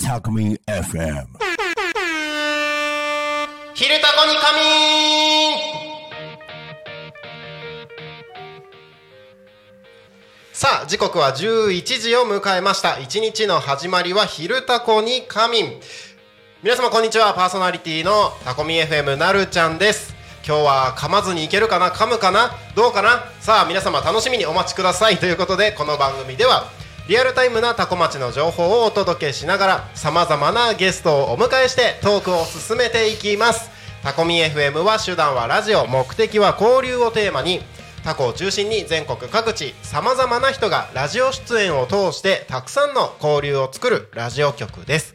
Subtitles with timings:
[0.00, 1.26] タコミ FM
[3.74, 5.58] 昼タコに仮眠
[10.52, 15.80] さあ時刻は11時を迎えました一日の始まりは昼タコに仮眠
[16.64, 25.18] 皆様こんにちはパーソナリティのタコミ FM なるちゃんです今日は噛まずにいけるかな噛むかなどうかなさあ皆様楽しみにお待ちください。
[25.18, 26.68] ということでこの番組では
[27.08, 33.70] リアルタイムなタコ町の情報をお届けしながらさまざまなゲストをお迎えしてトークを進めていきます。
[34.02, 37.60] タコミ FM は手段はラジオ目的は交流をテーマに
[38.02, 45.14] タコを中心に全国各地さまざまな人がラジオ出演を通してたくさんの交流を作るラジオ局です。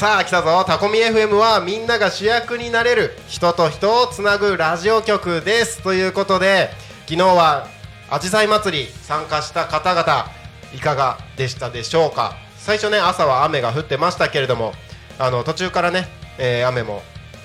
[0.00, 5.82] さあ来たぞタコミ FM はみんなが主役になれる人と人をつなぐラジオ局です。
[5.82, 6.70] ということで
[7.06, 7.66] 昨日は
[8.08, 10.24] あじさい祭り参加した方々
[10.74, 12.34] いかがでしたでしょうか？
[12.56, 14.72] 最初ね朝は雨が降ってましたけれども
[15.18, 17.02] あの途中からね、えー雨も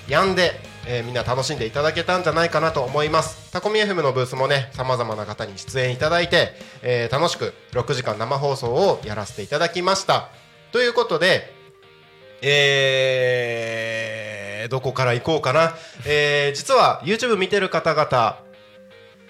[0.08, 0.52] 止んで、
[0.86, 3.52] えーみんな楽しんでいただけたんじゃないかなと思います。
[3.52, 10.30] タコミ FM のブースもねさまざまな方に出演いただいて、えー楽しく6時間生放送をやらせていただきました。
[10.72, 11.54] ということで
[12.42, 15.74] えーどこから行こうかな、
[16.06, 18.40] えー実は YouTube 見てる方々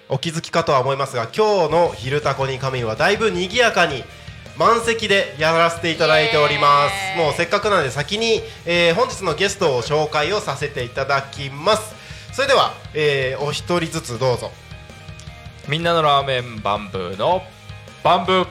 [0.09, 4.03] お気づきかとは思いますが今日の「昼タコに仮眠」はだいぶ賑やかに
[4.57, 7.17] 満席でやらせていただいております。
[7.17, 11.93] もうせっかくなので先に、えー本日のゲストを紹介をさせていただきます。
[12.33, 14.51] それでは、えーお一人ずつどうぞ。
[15.67, 17.43] みんなのラーメンバンブーの
[18.03, 18.47] バンブー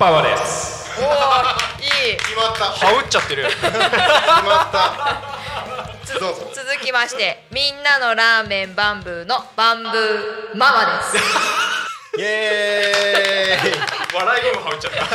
[0.00, 0.98] パワーです。
[0.98, 2.16] おおいい。
[2.16, 2.72] 決まった。
[2.72, 3.44] 決はうっちゃってる。
[3.44, 6.18] まった。
[6.18, 6.50] どうぞ。
[6.54, 12.18] 続きましてみんなのラーメンバンブーのバンブーママです。
[12.18, 13.72] イエーイ。
[14.14, 15.06] 笑い声もはうっちゃった。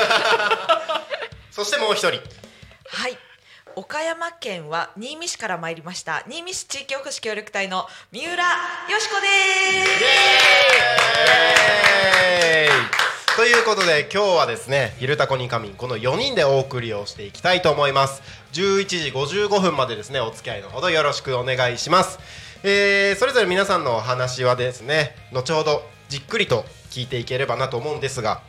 [1.50, 2.22] そしてもう一人。
[2.92, 3.18] はい。
[3.76, 6.22] 岡山県は新見市から参りました。
[6.28, 8.38] 新見市地域おこし協力隊の三浦よ
[9.00, 9.26] しこで
[9.88, 10.04] す。
[10.04, 10.06] イ
[12.14, 13.05] エーイ
[13.36, 18.22] ということで今日はですね「昼タコに仮眠」この4人でお送りをしていきたいと思います。
[18.54, 22.18] 11時55分までですねお付き合いのほどよろしくお願いします、
[22.64, 28.40] えーそれぞれ皆さんのお話はですね後ほどじっくりと聞いていければなと思うんですが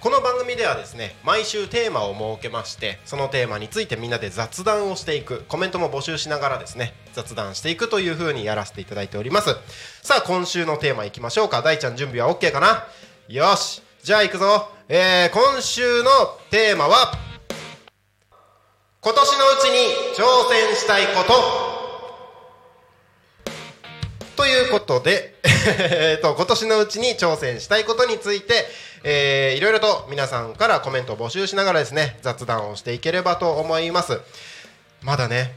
[0.00, 9.56] この番組ではですね毎週テーマを設けましてそのテーマについてみんなで雑談をしていくコメントも募集しながらですね雑談していくという風にやらせていただいております。
[10.02, 11.62] さあ今週のテーマいきましょうか。
[11.62, 12.86] 大ちゃん準備は OK かな？
[13.28, 13.83] よし。
[14.04, 16.10] じゃあ行くぞ、えー、今週の
[16.50, 17.10] テーマは
[19.00, 19.78] 今年のうちに
[20.14, 21.32] 挑戦したいこと。
[24.36, 25.36] ということで、
[25.80, 28.66] えーと今年のうちに挑戦したいことについて、
[29.04, 34.20] えーいろいろと皆さんからコメントを募集しながらですね雑談をしていければと思います。
[35.00, 35.56] まだね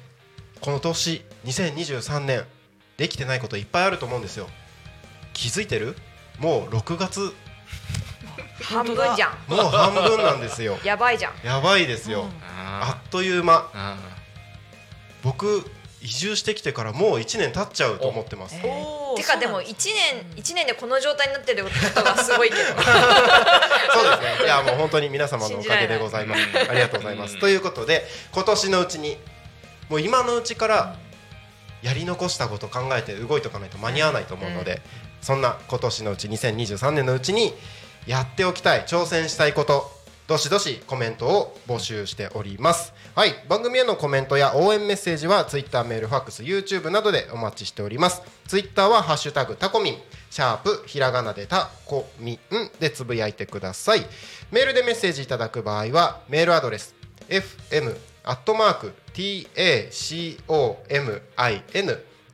[0.61, 2.45] この年2023年
[2.95, 4.47] できてないこといっぱいあると思うんですよ。
[5.33, 5.97] 気づいてる？
[6.39, 7.33] もう6月
[8.61, 9.37] 半分じゃん。
[9.47, 10.77] もう半分なんですよ。
[10.83, 11.33] やばいじゃん。
[11.43, 12.25] やばいですよ、
[12.55, 13.69] あっという間。
[15.23, 15.69] 僕
[16.01, 18.55] 移住してきてからもう1年経っちゃうと思ってます。
[18.63, 19.75] おーてかでも1年
[20.35, 22.61] 一年でこの状態になってることがすごいけど。
[22.63, 22.85] そうです
[24.39, 24.45] ね。
[24.45, 26.41] いやもう本当に皆様のおかげでございます。
[26.69, 27.39] ありがとうございます。
[27.39, 29.17] ということで今年のうちに
[29.89, 30.95] もう今のうちから
[31.81, 34.81] やり残したこと考えて動いておかないと間に合わないと思うので、
[35.21, 37.53] そんな今年のうち2023年のうちに
[38.07, 39.91] やっておきたい挑戦したいこと
[40.27, 42.93] どしどしコメントを募集しております。
[43.15, 48.21] はい番組へのコメントや応援メッセージは Twitter メールファックス YouTube などでお待ちしております。
[48.47, 49.97] Twitter は「ハッシュタグタコミン」
[50.29, 52.39] シャープひらがなでタコミン
[52.79, 54.05] でつぶやいてください。
[54.51, 56.95] メールでメッセージいただく場合はメールアドレス
[57.27, 59.47] fm アットマーク tacomin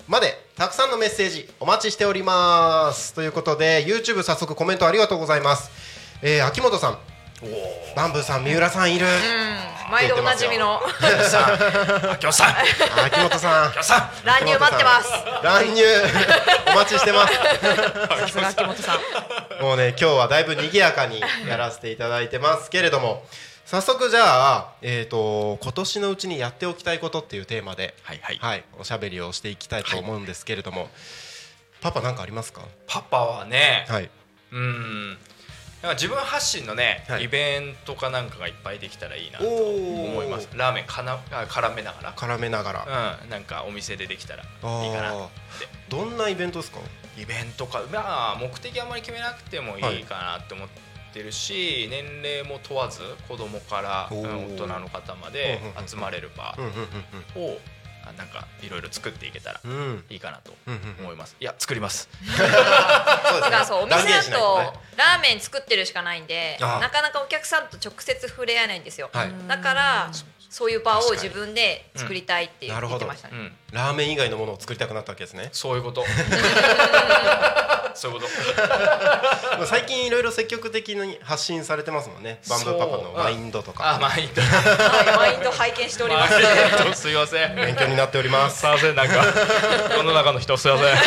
[0.08, 3.12] までたくさんのメッセージお待ちしております。
[3.14, 5.70] ということで YouTube 早速コメントありがとうございます、
[6.22, 7.15] えー、秋元さん。
[7.94, 9.92] バンブーさん三浦さんいる、うん。
[9.92, 10.80] 毎度おなじみの。
[11.28, 12.50] さん秋元さん。
[12.50, 12.62] 秋
[13.04, 13.68] 秋元さん。
[13.68, 14.10] 元さん。
[14.24, 15.10] 乱入待ってます。
[15.42, 15.82] 乱入。
[16.72, 17.34] お待ちしてます。
[17.34, 18.96] さすが秋元さ
[19.60, 19.62] ん。
[19.62, 23.22] もうね今日はだいぶ賑やかにやらせていただいてますけれども
[23.66, 24.22] 早速じゃ
[24.56, 28.38] あ、えー、と今年のうちにやっておきたいことっていうテーマで、はいはい。
[28.40, 30.88] はい、おしゃべりをしていきたいと思うんですけれども、
[31.82, 32.62] パパ何かありますか？
[32.86, 34.08] パパはねはい。
[34.52, 35.18] うん
[35.82, 37.24] なんか自分発信のね、はい。
[37.24, 40.48] イベントかなんかがいっぱいできたらいいなと思います。
[40.54, 45.68] ラーメンかなあ絡めなが絡めながら、らうんなんかお店でできたらいいかなって。
[45.88, 46.80] どんなイベントですか？
[47.18, 47.82] イベントか。
[47.92, 50.68] まあ目的あんまり決めなくてもいいかなって思っ
[51.12, 54.22] てるし、年齢も問わず子供から大
[54.56, 56.56] 人の方まで集まれる場
[57.36, 57.75] をあ
[58.12, 59.60] なんかいろいろ作っていけたら
[60.08, 60.52] いいかなと
[61.00, 61.36] 思います。
[61.40, 62.08] いや作ります。
[62.24, 64.72] そうですだからそうお店だとね。
[64.96, 66.80] ラーメン作ってるしかないんでああ。
[66.80, 69.32] なかなかお客さんと直接触れ合えないんですよ、はい。
[69.46, 70.10] だから
[70.50, 72.74] そういう場を自分で作りたいって言うん。
[72.76, 73.52] なるほどってましたね、うん。
[73.72, 75.48] ラーメン以外のものを作りたくなったわけですね。
[75.52, 76.04] そういうこと。
[77.96, 78.32] そういうこと。
[79.56, 82.40] ま あ最近いろいろ積極的に発信されてますもんね。
[82.48, 83.94] バンブーパパのマインドとか。
[83.94, 84.42] あマインド。
[84.42, 86.34] はいマインド拝見しております。
[86.34, 86.94] マインド。
[86.94, 87.56] すいません。
[87.56, 88.60] 勉強になっております。
[88.60, 89.24] すいませんなんか。
[89.96, 90.96] 世の中の人すいません。
[90.96, 91.02] そ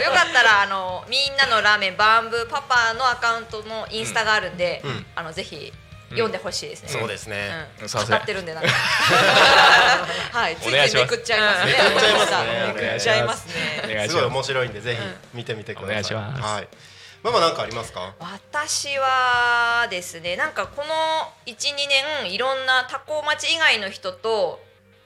[0.00, 5.06] うよかったらあのみんなのラーメンバンブーパパのアカウントのインスタがあるんで、うん。
[5.14, 5.72] あのぜひ
[6.10, 8.70] 読んでほしいですね、そうですね、語ってるんでなんか。
[10.32, 10.56] はい。
[10.56, 11.72] ついついめくっちゃいますね。
[11.72, 12.72] めくっちゃいますね。
[12.74, 13.82] めくっちゃいますね。
[13.84, 14.08] お願いします。
[14.08, 15.00] すごい面白いんでぜひ
[15.34, 16.42] 見てみてください、お願いします。
[16.42, 16.68] はい。
[17.22, 18.14] ママなんかありますか？
[18.20, 21.74] 私はですねなんかこの12
[22.22, 24.64] 年いろんな多古町以外の人と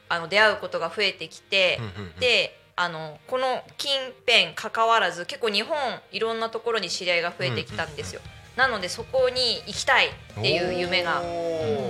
[0.09, 2.21] あの出会うことが増えてきて、うんうんうん。
[2.21, 3.93] であのこの近
[4.27, 5.77] 辺関わらず結構日本
[6.11, 8.23] いろんなところに知り合いが増えてきたんですよ、
[8.57, 10.11] なのでそこに行きたいっ
[10.43, 11.31] ていう夢が、おうん。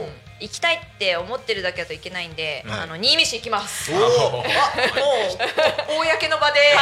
[0.06, 2.81] ー行きたいって思ってるだけだといけないんで、はい。
[2.81, 3.93] あの新見市行きます。
[3.93, 4.00] おー。
[4.00, 4.44] もう
[6.05, 6.61] 公の場で。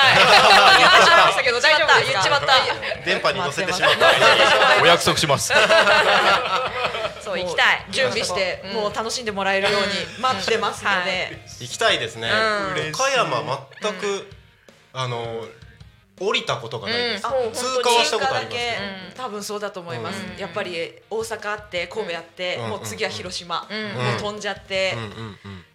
[0.78, 2.12] 言ってしまいましたけど大丈夫ですか？
[2.12, 4.82] 言っちまった電波に乗せてしまった。
[4.82, 5.52] お約束します。
[7.22, 7.84] そう行きたい。
[7.90, 8.72] 準備してうん。
[8.72, 9.88] もう楽しんでもらえるように
[10.20, 11.38] 待ってますので。
[11.60, 12.92] 行きたいですね、うん。
[12.94, 13.42] 岡山
[13.82, 14.30] 全く、
[14.94, 15.44] あの
[16.20, 18.56] 降りたことがないです、通過はしたことあります
[19.16, 20.22] 多分そうだと思います。
[20.22, 20.38] うん。
[20.38, 22.68] やっぱり大阪あって神戸あってうん。
[22.70, 23.66] もう次は広島。
[23.70, 23.82] うん。
[24.02, 24.94] もう飛んじゃって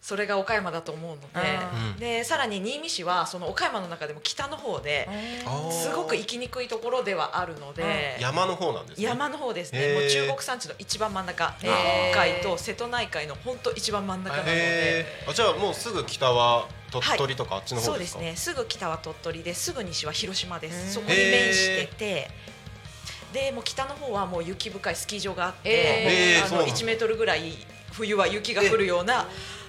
[0.05, 1.99] それが岡山だと思うのうん。
[1.99, 5.09] ででさらに新見市はその岡山の中でも北の方で
[5.71, 9.03] すごく行きにくいところではあるので山の方なんですね。
[9.03, 9.95] 山の方ですね。
[9.95, 11.75] もう中国山地の一番真ん中日本
[12.13, 15.05] 海と瀬戸内海の本当一番真ん中なので。
[15.27, 18.55] あじゃあもうすぐ北は鳥取とかあっちのそうです方ですか、ね。
[18.59, 20.73] すぐ北は鳥取ですぐ西は広島でうん。
[20.73, 22.29] すそこに面してて。
[23.33, 26.75] でもう北の方はもう雪深いスキー場があって、あのそうなんだ。
[26.75, 27.53] 1メートルぐらい
[27.91, 29.25] 冬は雪が降るような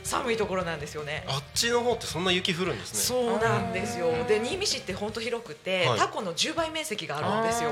[0.06, 1.24] 寒いところなんですよね。
[1.28, 3.00] あっちの方ってそんな雪降るんですね。
[3.00, 4.12] そうなんですよ。
[4.28, 5.98] で新見市って本当広くて、はい。
[5.98, 7.70] タコの10倍面積があるんですよ。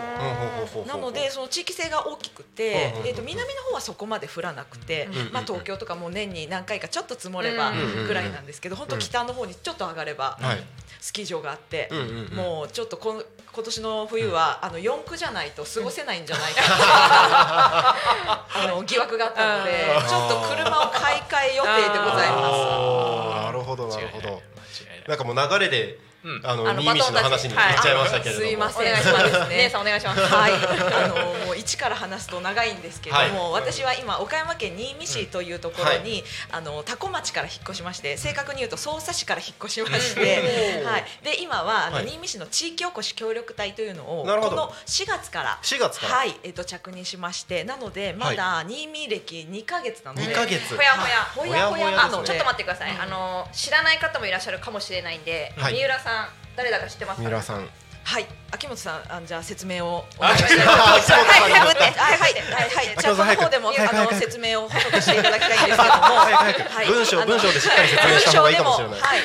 [0.86, 10.64] なのでその地域性が大きくて、えー、と南の方はそこまで降らなくて、まあ、東京とかも年に何回かちょっと積もればうんうんうんぐらいなんですけど、本当北の方にちょっと上がればはい。
[11.04, 11.90] スキー場があって、
[12.34, 13.22] もうちょっとこの
[13.52, 16.62] 今年の冬は、あの四駆じゃないと過ごせないんじゃないか
[18.56, 19.70] あの疑惑があったので
[20.00, 20.08] うん。
[20.08, 22.23] ちょっと車を買い替え予定でございまお
[25.06, 25.98] なんかもう流れで、
[26.42, 28.82] あのあの新見市の話に行っちゃいましたけれども、すいません。
[28.82, 29.02] お願い。
[29.02, 30.26] しますそうですね姉さんお願いします。
[30.26, 30.26] す。
[30.34, 31.16] はい、あの
[31.46, 33.62] もう一から話すと長いんですけれども、はい。
[33.62, 40.86] 私は今岡山県新見市というところに、あの多古町から引っ越しまして正確に言うと匝瑳市から引っ越しまして、うん。
[40.90, 50.74] はい、で今は新見市の地域おこし協力隊というのをこの4月から4月から、はい、えっ、と着任しまして、なのでまだ新見歴2ヶ月なので、2ヶ月。
[50.74, 55.74] ほやほやほやほやあのちょっと待ってください、あの知らない方もいらっしゃるかもしれないんで、はい。
[55.74, 56.13] 三浦さん
[56.56, 57.68] 誰だか知ってますか三浦さん。
[58.04, 60.04] はい、秋元さん、あじゃあ説明を。
[60.16, 69.00] おあ願いしたいと思いまはい、はい、はい、はい、はい、チャットの方でも、あの説明を補足していただきたいんですけども、はい文章文章でしっかり説明した方がいいかもしれない。
[69.00, 69.20] はい、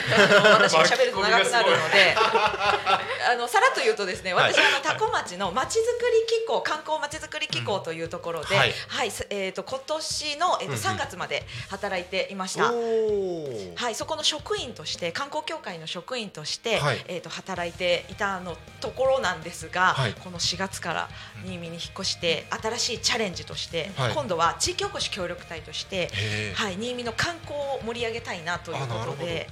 [0.54, 4.54] 私が喋ると長くなるので、 あのさらっと言うとですね、はい。
[4.54, 10.82] 私はあの多古町のまちづくり機構、観光まちづくり機構というところで、ははいえっと今年のえっとうんうん。
[10.90, 12.72] 3月まで働いていました。
[12.72, 17.06] はい、そこの職員として観光協会の職員として、はい。
[17.08, 20.14] えー、と働いていたのところなんですが、はい。
[20.14, 21.10] この4月から
[21.46, 24.14] 新見に引っ越して新しいチャレンジとして、はい。
[24.14, 26.10] 今度は地域おこし協力隊として、
[26.56, 29.50] はい、新見の観光を盛り上げたいなということで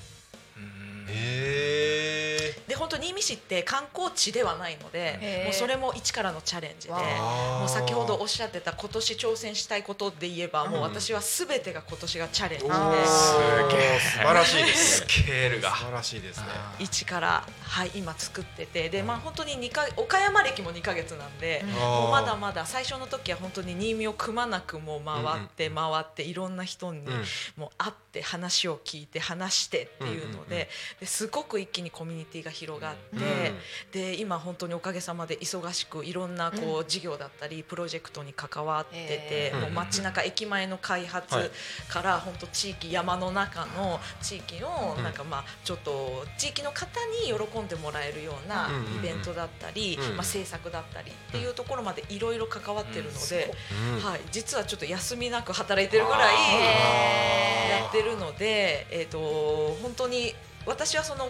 [1.08, 12.72] うんへ本当新見市って観光地ではないのでもうそれも一からのチャレンジでもう先ほどおっしゃってた今年挑戦したいことで言えばもう私はすべてが今年がチャレンジで。
[12.72, 13.38] おーす
[13.76, 15.50] げえ素晴らしいですスねケー。
[15.52, 16.46] ルが素晴らしいですね。
[16.80, 18.90] 一からはい今作ってて。
[18.90, 21.64] でまあ本当に二か岡山歴も2ヶ月なんで。
[21.80, 27.24] もうまだまだ最初の時は本当に新見をくまなくもう回って回っていろんな人にうん。
[27.56, 30.70] もう会って話を聞いて話してっていうのうんうんうんで
[31.00, 33.92] ですごく一気にコミュニティが広がってうん。
[33.92, 41.52] で今本当におかげさまで忙しくいろんなこう事業だったりプロジェクトに関わっててへーもう街中駅前の開発はい。
[41.88, 45.04] から本当地域山の中の地域のうん。
[45.04, 48.98] なんかまあちょっと地域の方に喜んでもらえるようなうんうんうん。
[48.98, 50.16] イベントだったりうん。
[50.16, 53.54] まあ制作だったりっていうところまでいろいろ関わってるので。
[53.96, 54.04] うん。
[54.04, 60.34] はい、実はちょっと休みなく働いてるぐらいやってるので、えー、と本当に
[60.68, 61.30] 私はその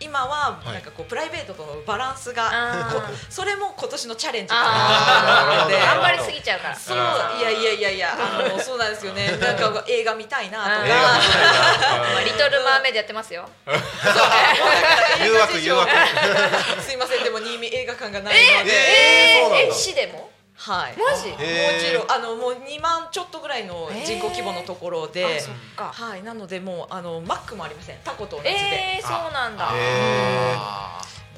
[0.00, 0.72] 今ははい。
[0.74, 2.50] なんかこうプライベートとのバランスが、
[3.30, 6.76] それも今年のチャレンジかあなと思ってて頑張りすぎちゃうから。
[6.76, 9.30] そういやいやいやいやあのそうなんですよね。
[9.38, 12.20] なんか映画見たいなとか。
[12.24, 13.48] リトルマーメイドやってますよ。
[15.22, 15.90] 誘惑 誘惑。
[16.82, 17.24] すいません。
[17.24, 20.94] でも新見映画館がないので、ええ市でもはい。
[20.96, 21.30] マジ？
[21.30, 21.36] も
[21.80, 25.90] ちろんあのもう2万ちょっとぐらいの人口規模のところで、あそっか。
[25.92, 27.96] はい、なのでもうあのマックもありません。
[28.04, 29.70] タコと同じで、えー、そうなんだ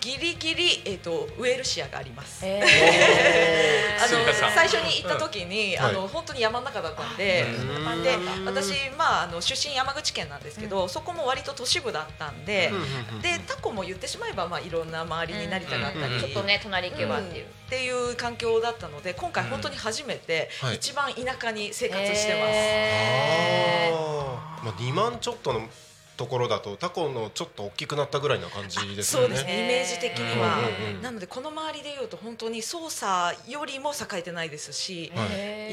[0.07, 2.47] ギリギリ、えー、とウェルシアがあります。
[2.47, 2.63] え
[3.99, 5.83] あの最初に行った時に、ん。
[5.83, 8.03] あの本当に山の中だったんで、うん。
[8.05, 12.71] で私まああの出身山口県なんですけど、そこも割と都市部だったんで、
[13.11, 20.77] うんでタコも言ってしまえばまあいろんな周りに成田があったり、うんちょっとね隣行けばっていう、っていう環境だったので今回本当に初めてはい。
[20.77, 22.53] 一番田舎に生活してます。
[22.53, 24.65] へー。
[24.65, 25.69] まあ2万ちょっとの
[26.17, 29.27] ところだとタコのちょっと大きくなったぐらいな感じですよね。
[29.27, 29.65] そうですね。
[29.65, 30.59] イメージ的には、
[31.03, 35.13] なのでこの周りでいうと本当に捜査よりも栄えてないですし、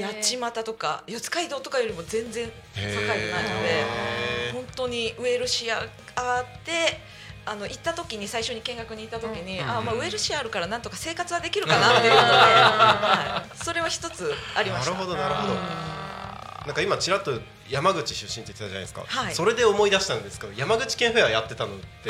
[0.01, 5.81] 八街とか四街道とかよりも全然栄えてないので本当にウェルシア
[6.15, 6.99] あって
[7.45, 14.91] あの行った時に最初に見学に行った時に、うんあまあウェルシアあるからなんとか生活はできるかなっていうので、 はい、それは一つありました。
[14.91, 15.53] なるほどなるほど。
[15.53, 17.39] なんか今ちらっと
[17.69, 19.33] 山口出身って言ってたじゃないですか、はい。
[19.33, 22.09] それで思い出したんですけど山口県フェアやってたのって。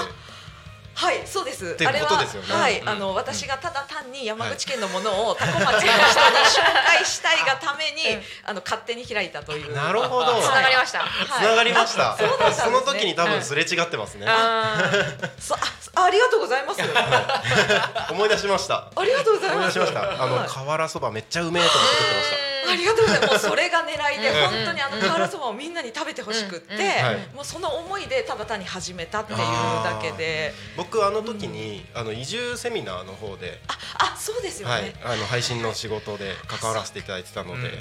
[0.95, 1.75] はい、そうです。
[1.75, 2.53] ていうあれはことですよね。
[2.53, 9.75] はい、うんあの私がただ単に山口県のものをタコ町の人に紹介したいがために、 あの勝手に開いたという。
[9.75, 10.39] なるほど。
[10.39, 11.09] つながりました、はい。
[11.25, 12.63] つながりました、そうだったんですね。
[12.65, 14.91] その時に多分すれ違ってますね、あ
[15.39, 16.81] そあありがとうございます。
[18.11, 18.87] 思い出しました。
[18.95, 19.57] ありがとうございます。
[19.57, 20.23] 思い出しました。
[20.23, 20.49] あのはい。
[20.49, 23.31] 瓦そばめっちゃうめえと思って作ってましたありがとうございます。
[23.31, 24.49] もうそれが狙いで、うん。
[24.49, 26.75] 本当にあの瓦そばをみんなに食べてほしくって、
[27.33, 33.59] もうその思いでただ単に始めたっていうだけで、僕あの時に、あの移住セミナーの方で、
[33.97, 34.73] あ、そうですよね。
[34.73, 37.79] はい、あの配信の仕事で関わらせていただいてたので、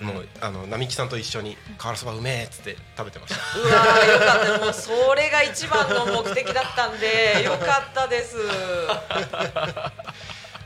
[0.00, 3.58] もうあの並木さんと一緒に瓦そばうめえっつって食べてました。
[3.58, 4.64] うわーよかった。
[4.64, 8.36] もうそれが一番の目的だったんでよかったです。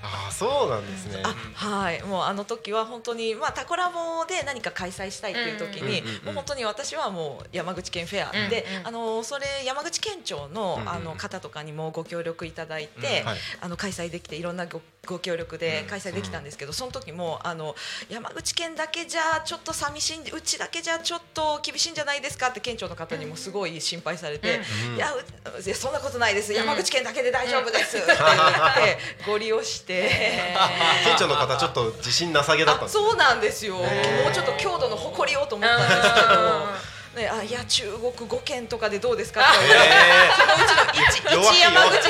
[0.02, 2.02] ああそうなんですね、あはい。
[2.02, 8.86] もうあの時は本当にまあタコラボで何か開催したいっていう時に、もう本当に私はもう山口県フェアうんで、うん。
[8.88, 13.24] あのそれ山口県庁の,、あの方とかにもご協力いただいて、
[13.60, 17.74] あの開催できていろんなごご協力で開催できたんですけど、その時もあの
[18.08, 25.24] 山口県だけじゃちょっと寂しいんでうちだけじゃちょっと厳しいんじゃないですかって県庁の方にもすごい心配されて、うんいやう
[25.60, 26.52] いやそんなことないです。
[26.52, 27.96] 山口県だけで大丈夫です。
[27.96, 29.87] って言ってご利用して。
[29.94, 39.46] 県庁 の方ちょっと自信なさげだったそうなんですよ、もうちょっと郷土の誇りをと思ったんですけど、ね、あいや中国5県とかでどうですかと。
[39.46, 39.96] か言われて
[40.36, 42.08] そのうちの 1, 弱気山口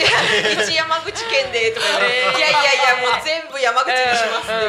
[0.62, 4.66] 一山口県でとか言いやいやいやもう全部山口にしますって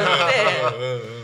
[0.79, 1.18] 言って、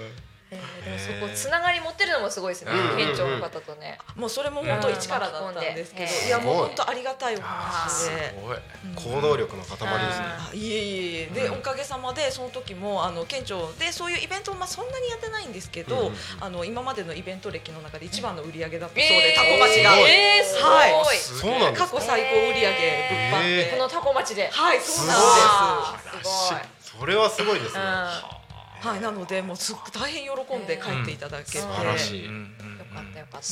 [1.21, 8.35] こつながり持ってるのもすごいですね、うん県庁の方とね、もうそれも本当一からだったんですけど、うんいやもう本当ありがたいお話で。
[8.41, 8.57] ごい。
[8.95, 10.25] 行動力の塊ですね。
[10.25, 11.25] あいえいえいえ。
[11.27, 16.15] で、おかげさまでその時もあの県庁でそういうイベントをまあそんなにやってないんですけど、うんうんうん。
[16.41, 21.17] あの今までのイベント歴の中で一番の売り上げだったそうえーで、タコ町が、えー、すごい、はい。
[21.17, 21.87] そうなんですか？
[21.89, 22.69] 過去最高売り上げ
[23.31, 23.43] 物販。
[23.43, 26.61] で、えこのタコ町で、はいそうなんあーすごい、
[27.01, 28.07] それはすごいですね、うん。
[28.07, 28.44] です
[28.85, 31.63] はいなのでもうすっごく大変喜んで帰っていただけて、うん。
[31.63, 32.23] 素晴らしい。
[32.25, 32.31] よ
[32.93, 33.47] かったよかった。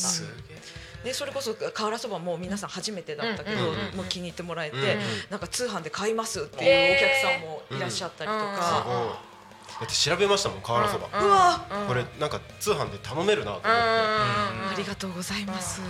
[1.04, 4.88] でそれこそ瓦そばも皆さん初めてだったけど、うんうんうんもう気に入ってもらえて、うんうん
[5.30, 8.86] なんか通販で買いますっていうお客さんもいらっしゃったりとすか、
[9.82, 15.82] だって調べましたもん瓦そば、うわ、うんこれなんか通販で頼めるなと思って、ありがとうございます。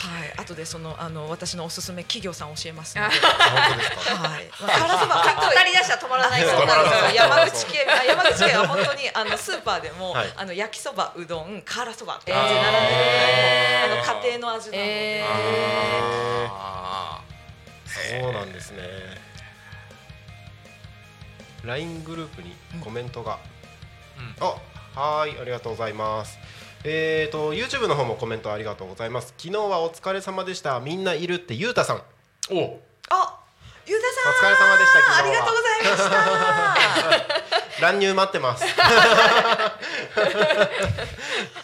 [0.00, 6.42] はい、後でそのあの私のおすすめ企業さん教えますはい、まあ、辛そばかっ語り出したら止まらない。
[6.42, 10.32] そうなんですよ山口県あ山口県は本当にあのスーパーでも、はい。
[10.36, 15.24] あの焼きそばうどん辛そばって並んでるぐらいの、あの家庭の味なので、
[18.22, 18.80] そうなんですね。
[21.64, 23.38] LINE グループにコメントが、
[24.40, 24.46] うん。
[24.46, 24.56] あ
[24.94, 26.38] はーいありがとうございます
[26.84, 29.34] えーと YouTube の方もコメントありがとうございます。
[29.36, 30.80] 昨日はお疲れ様でした。
[30.80, 31.96] みんないるってゆうたさん。
[31.98, 32.00] ー
[32.56, 32.80] お。
[33.10, 33.38] あ
[33.86, 34.50] ゆうたおさん。
[34.50, 35.18] 疲れ様でした昨日は。
[35.18, 36.10] ありがとうございまし
[37.76, 37.82] た。
[37.82, 38.64] 乱入待ってます。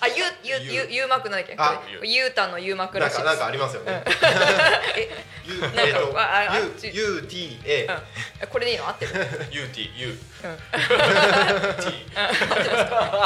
[0.01, 1.55] あゆゆゆゆうまくなんだっけ？
[1.59, 3.25] あゆうたのゆうまくらしいです。
[3.27, 4.03] なんかなんかありますよね。
[4.97, 7.87] えゆなんかえーとあああゆ UTA
[8.43, 8.49] うん。
[8.49, 8.89] これでいいの？
[8.89, 9.13] 合ってる
[9.51, 9.73] ？UT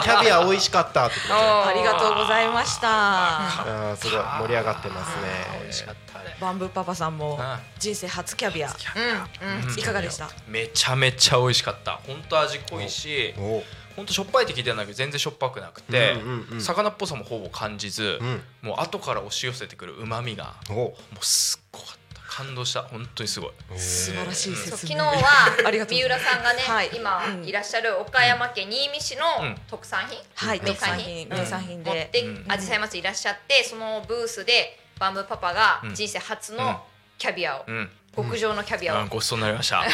[0.02, 3.96] キャビア美味しかったってことあありがとうございました。
[3.96, 5.22] すごい盛り上がってますね。
[5.62, 6.18] 美味しかった。
[6.20, 8.68] ねバンブーパパさんもあ人生初キャビア。
[8.68, 10.28] いかがでした？
[10.48, 12.00] めちゃめちゃ美味しかった。
[12.06, 13.62] 本当味濃いしお。
[13.96, 16.16] 本当しょっぱいって聞いてたんだけど全然しょっぱくなくて、
[16.60, 18.40] 魚っぽさもほぼ感じず、うん。
[18.62, 20.74] もう後から押し寄せてくる旨味がお。
[20.74, 21.99] もうすっごかった
[22.30, 22.82] 感動した。
[22.82, 23.50] 本当にすごい。
[23.76, 25.14] 素晴らしい昨日は
[25.88, 26.90] 三浦さんがね、はい。
[26.94, 27.44] 今うん。
[27.44, 29.60] いらっしゃる岡山県新見市のうん。
[29.68, 31.16] 特産品、はい名産特産品。
[31.16, 31.90] 品名産品で。
[31.90, 32.52] 持ってうん。
[32.52, 35.94] あじさいらっしゃってそのブースでバンブーパパがうん。
[35.94, 36.58] 人生初うん。
[36.58, 36.86] の
[37.18, 37.90] キャビアを、うん。
[38.14, 39.82] 極上のキャビアを、あごちそうになりました。
[39.82, 39.88] 本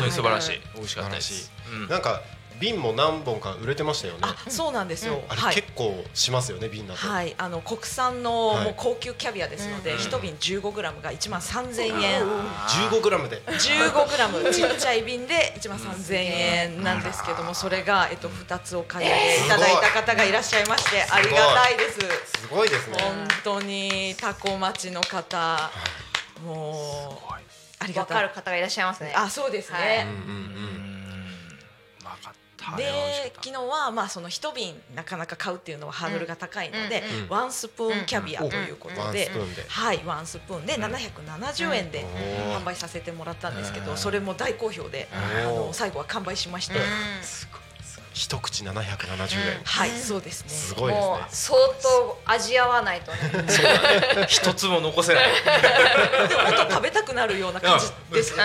[0.00, 0.60] 当に素晴らしい。
[0.74, 1.88] 美味しかったです、うん。
[1.88, 2.20] なんか
[2.60, 4.20] 瓶も何本か売れてましたよね。
[4.22, 5.54] あそうなんですよ、あれはい。
[5.54, 7.06] 結構しますよね瓶だと。
[7.06, 8.64] はい、あの国産のはい。
[8.64, 9.98] もう高級キャビアですので、うん。
[9.98, 12.22] 一瓶15グラムが1万3000円。
[12.22, 13.40] 15グラムで。
[13.46, 14.50] 15グラム。
[14.50, 21.98] ちっちゃい瓶で1万3000円なんですけどもそれがえっと2つお買い上げいただいた方がいらっしゃいましてありがたいです。
[22.40, 22.98] すごいですね。
[22.98, 25.70] 本当にタコ町の方
[26.44, 27.32] もう
[27.78, 29.12] ありが分かたいる方がいらっしゃいますね。
[29.14, 30.95] あそうですはいね、うんうんうん
[32.76, 39.30] で昨日はまあその一瓶なかなか買うっていうのはハードルが高いので、ワンスプーンキャビアということで、
[39.68, 42.56] はいワンスプーンで770円でうん。
[42.56, 43.96] 販売させてもらったんですけど、うん。
[43.96, 45.48] それも大好評で、うん。
[45.48, 46.82] あの最後は完売しまして、うん
[48.16, 49.60] 一口770円。
[49.62, 50.48] はい、そうですね。
[50.48, 51.06] すごいですね。
[51.06, 53.12] もう相当味わわないと。
[53.12, 53.18] ね。
[54.26, 55.24] 一つも残せない。
[56.26, 58.42] でももっと食べたくなるような感じですよね。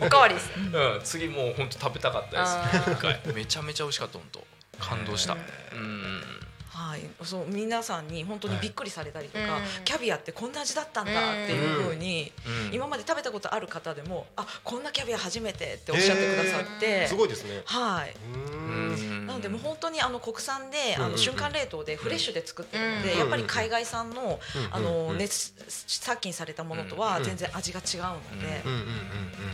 [0.00, 0.06] うん。
[0.06, 0.50] おかわりです。
[0.54, 2.84] うん、次もう本当食べたかったあ
[3.24, 3.32] です。
[3.34, 4.44] めちゃめちゃ美味しかった本当。
[4.78, 5.32] 感動した。
[5.32, 5.36] う
[5.76, 6.41] ん。
[6.72, 9.84] はい、そう皆さんに本当にびっくりされたりとか、うん。
[9.84, 11.14] キャビアってこんな味だったんだっ
[11.46, 12.32] ていうふうに、
[12.70, 12.74] うん。
[12.74, 17.62] 今まで食べたことある方でもあこんなキャビア初めてっておっしゃってくださって、すごいですね。
[17.66, 18.14] はい。
[19.26, 23.18] なのでもう本当にあの国産であの瞬間冷凍でフレッシュで作ってるので、うん。
[23.18, 24.74] やっぱり海外産のうん。
[24.74, 28.00] あの熱殺菌されたものとは全然味が違う
[28.36, 28.62] ので。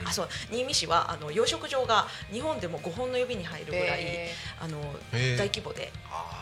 [0.05, 0.29] あそう。
[0.51, 4.79] 新見市はあの養殖場が日本でも5本の指に入るぐらい、へあの
[5.13, 5.93] 大規模で、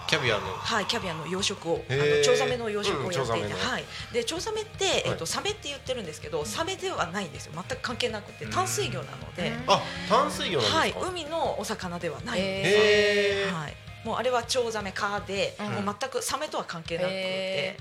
[0.08, 7.52] キャビアのはい、キャビアの養殖をあのチョウザメの養殖をやっていて、うんはい、でチョウザメって、えっとサメって言ってるんですけどサメではないんですよ。
[7.54, 8.50] 全く関係なくてうん。
[8.50, 13.74] 淡水魚なので、あ淡水魚なんはいですか、海のお魚ではないんです、はい、
[14.04, 15.84] もうあれはチョウザメ科で、うん。
[15.84, 17.14] もう全くサメとは関係なくて。
[17.14, 17.76] へ。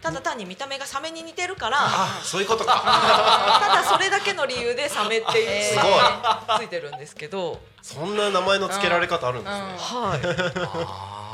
[0.00, 2.72] ただ単に見た目がサメに似てるからあそういうことか。
[3.60, 6.60] ただそれだけの理由でサメっていう すごい。
[6.60, 11.20] ついてるんですけど、そんな名前の付けられ方あるんですね、はい。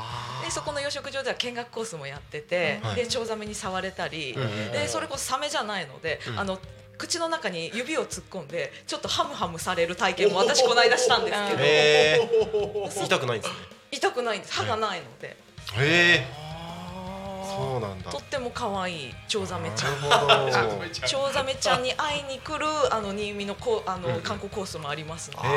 [0.47, 2.97] あでそこの養殖場では見学コースもやってて、はい。
[2.97, 6.39] でチョウザメに触れたり、うんでそれこそサメじゃないので、うん。
[6.39, 6.59] あの
[6.99, 11.57] 口の中に指を突っ込んでちょっとハムハムされる体験も私この間したんですけ
[12.89, 13.57] ど、痛くないんですね。
[13.91, 14.55] 痛くないんです。
[14.55, 15.37] 歯がないので、へ
[15.77, 16.46] えあそうなんだ
[18.11, 19.95] とっても可愛いチョウザメちゃん。
[20.93, 24.23] チョウザメちゃんに会いに来る あの新見のこうあの、うん。
[24.23, 25.49] 観光コースもありますので、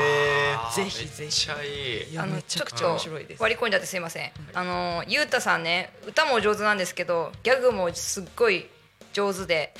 [0.75, 1.21] ぜひぜひ。
[1.21, 3.41] めっちゃいやあのめちゃくちちょっとゃ面白いです。
[3.41, 4.31] 割り込んじゃってすいません。
[4.53, 8.67] あのゆうたさんね歌も上手なんですけどギャグもすっごい
[9.13, 9.73] 上手で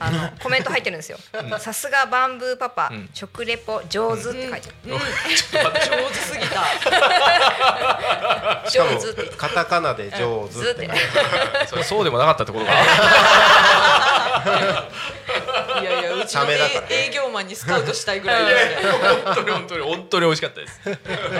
[0.00, 1.18] あのコメント入ってるんですよ。
[1.58, 3.10] さすがバンブーパパ、うん。
[3.12, 5.00] 食レポ上手って書いてうん、 上
[6.08, 6.62] 手すぎた。
[6.62, 10.90] あるしかも上手ってカタカナで上手ってて
[11.82, 12.72] そうでもなかったところが
[15.80, 16.58] いやいやうちの営
[16.90, 18.90] 営業マンにスカウトしたいぐらいですね。
[19.24, 20.80] 本当に本当に本当に美味しかったです。
[20.84, 20.88] あ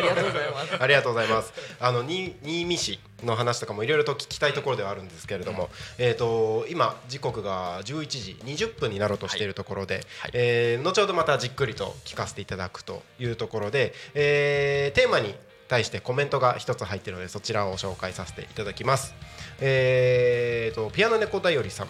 [0.01, 0.77] りがとうございます。
[0.83, 1.53] ありがとうございます。
[1.81, 10.31] あのに新見市の話とかもいろいろと聞きたいところではあるんですけれども、えっ、と今時刻が11時20分になろうとしているところで、はい。
[10.35, 15.35] えー後ほどまたじっくりと聞かせていただくというところで、えーテーマに
[15.69, 19.15] 対してコメントが一つ入っているのでそちらを紹介させていただきます。
[19.61, 21.89] えー、とピアノ猫だよりさん。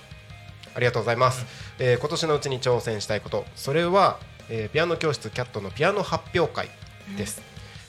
[0.74, 1.44] ありがとうございます、
[1.78, 3.44] えー今年のうちに挑戦したいこと。
[3.54, 6.70] それは、えーピアノ教室キャットのピアノ発表会
[7.16, 7.42] です、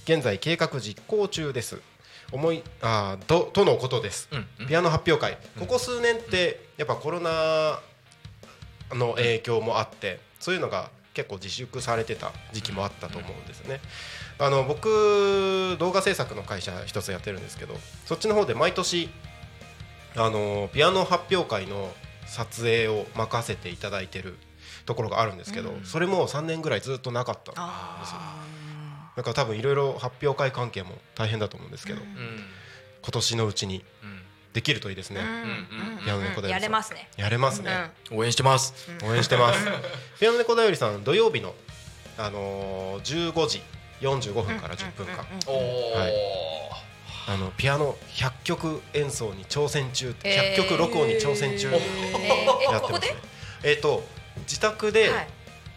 [0.04, 1.82] 現在計画実行中です
[2.32, 4.68] 思いあーととのことです、うんうん。
[4.68, 5.38] ピアノ発表会。
[5.60, 7.80] ここ数年ってやっぱコロナ
[8.92, 13.82] の影響もあってそういうのが結構自粛されてた時期もあったと思うんですよね。
[14.38, 19.10] あの僕動画制作の会社一つやってるんですけどそっちの方で毎年
[20.16, 21.92] あのピアノ発表会の
[22.26, 24.38] 撮影を任せていただいてる
[24.86, 27.56] ところがあるんですけど、それも3年ぐらいずっとなかったん
[28.02, 28.20] ですよ。
[29.20, 32.08] だから多分いろいろ発表会関係も大変だと思うんですけど、うん。
[33.02, 34.22] 今年のうちにうん。
[34.54, 35.20] できるといいですね。
[35.20, 36.06] うん。
[36.06, 37.10] ピアノ猫だよりやれますね。
[37.18, 37.92] やれますね。
[38.14, 38.74] 応援してます。
[39.04, 39.60] 応援してます。
[40.22, 41.54] ピアノ猫だよりさん土曜日の
[42.18, 43.62] あのー、15時
[44.00, 45.24] 45分から10分間、は
[46.08, 46.14] い。
[47.28, 50.64] あのピアノ100曲演奏に挑戦中、えー。
[50.64, 53.16] 100曲録音に挑戦中やってますね。
[53.66, 54.02] えっ、と
[54.48, 55.28] 自宅で、はい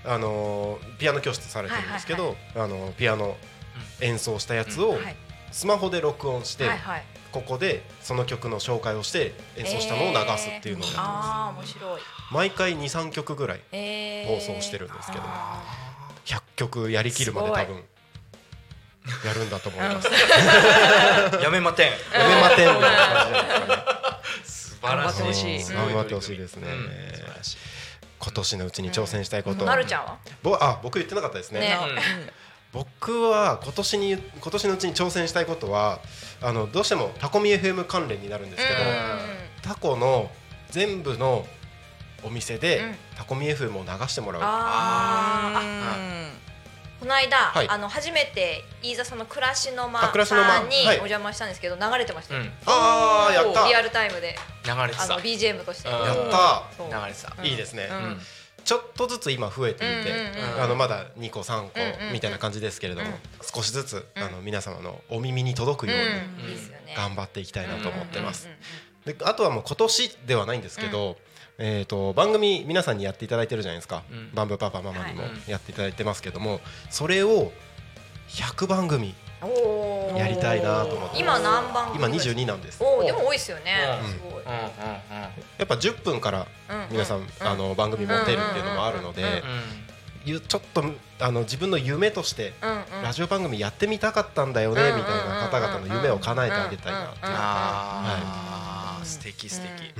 [0.04, 3.36] あのーピアノ教室されてるんですけど、あのーピアノ
[4.00, 5.16] 演奏したやつをはい。
[5.52, 6.66] スマホで録音して、
[7.30, 10.96] ここでその曲の紹介をして演奏したのを流すっていうのをやってます。
[10.98, 12.00] ああ面白い。
[12.32, 14.26] 毎回2、3曲ぐらいえー。
[14.26, 15.62] 放送してるんですけどあ
[16.24, 17.84] 100曲やりきるまで多分
[19.26, 20.08] やるんだと思います。
[21.42, 21.90] やめまてん。
[22.18, 23.82] やめまてんみたいな感じじゃないですかね。
[24.44, 25.12] 素晴らしい。
[25.12, 25.62] 頑張ってほしい。
[25.62, 26.70] すごい頑張ってほしいですね。
[26.70, 27.12] うん。
[27.14, 27.58] 素晴らしい
[28.22, 29.64] 今年のうちに挑戦したいこと。
[29.64, 30.18] ーなるちゃんは？
[30.42, 31.60] ぼあ僕言ってなかったですね。
[31.60, 31.76] ね。
[32.72, 35.98] 僕は今年に今年のうちに挑戦したいことは
[36.40, 38.78] あのどうしてもタコミ FM 関連になるんですけど、
[39.62, 40.30] タコの
[40.70, 41.46] 全部の
[42.22, 42.96] お店で、うん。
[43.16, 44.42] タコミ FM を流してもらう。
[44.42, 45.58] あー。
[45.58, 46.51] あ
[47.02, 47.68] この間、はい。
[47.68, 50.94] あの初めて飯田さんの暮らしの間さんにはい。
[50.94, 52.52] お邪魔したんですけど流れてましたよ、うん。
[52.64, 53.66] ああやった。
[53.66, 54.36] リアルタイムで。
[54.64, 55.02] 流れてた。
[55.02, 55.88] あの BGM として。
[55.88, 55.94] うん。
[55.96, 56.62] やった。
[56.78, 57.44] 流れてた。
[57.44, 57.96] いいですね、うん。
[57.96, 58.18] うん。
[58.64, 63.16] ちょっとずつ今増えていて、うんうんうんあのまだ2個3個うんうんみたいな感じですけれども、うん。
[63.52, 64.22] 少しずつ、うん。
[64.22, 66.50] あの皆様のお耳に届くよううん。
[66.52, 66.56] に
[66.96, 68.46] 頑張っていきたいなと思ってます。
[68.46, 68.52] うん。
[68.52, 68.62] うんうん
[69.02, 71.16] であとはもう今年ではないんですけど、
[71.58, 74.30] えー、と番組皆さんにやっていただいてるじゃないですか、うん。
[74.34, 75.50] バンブーパパママにもはい。
[75.50, 76.60] やっていただいてますけども
[76.90, 77.52] それを
[78.28, 79.14] 100番組
[80.16, 82.82] やりたいなと思って今何番今22なんです。
[82.82, 84.08] おおでも多いですよね、うん。
[84.08, 84.42] すごい、うんうん
[85.58, 86.46] やっぱ10分から
[86.90, 89.42] 皆さん、あの番組持てるっていうのもあるので、
[90.24, 90.84] ちょっと
[91.20, 93.02] あの自分の夢としてうんうん。
[93.02, 97.26] ラジオ番組やってみたかったんだよねみたいな方々の夢を叶えてあげたいなっていう。
[97.26, 97.38] うんあ
[98.48, 98.51] あ
[99.04, 99.92] 素敵素敵。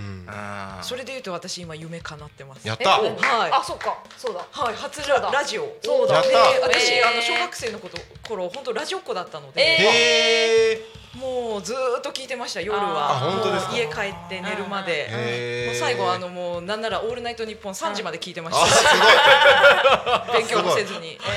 [0.83, 2.67] それでいうと私今夢叶ってます。
[2.67, 3.01] やった。
[3.03, 3.53] えはい。
[3.53, 3.99] あそっか。
[4.17, 4.45] そうだ。
[4.51, 5.77] はい初ララジオ。
[5.83, 6.15] そうだ。
[6.15, 6.29] やった。
[6.31, 7.09] で私、えー。
[7.11, 10.85] あの小学生のこと頃本当ラジオっ子だったので、えへえ
[11.15, 13.13] もうずーっと聞いてました夜は。
[13.13, 13.73] あ本当ですか？
[13.73, 18.83] もう家帰って寝るまで、もう最後あのもうなんなら「オールナイトニッポン」3時まで聞いてましあす
[20.27, 21.19] た 勉強もせずに。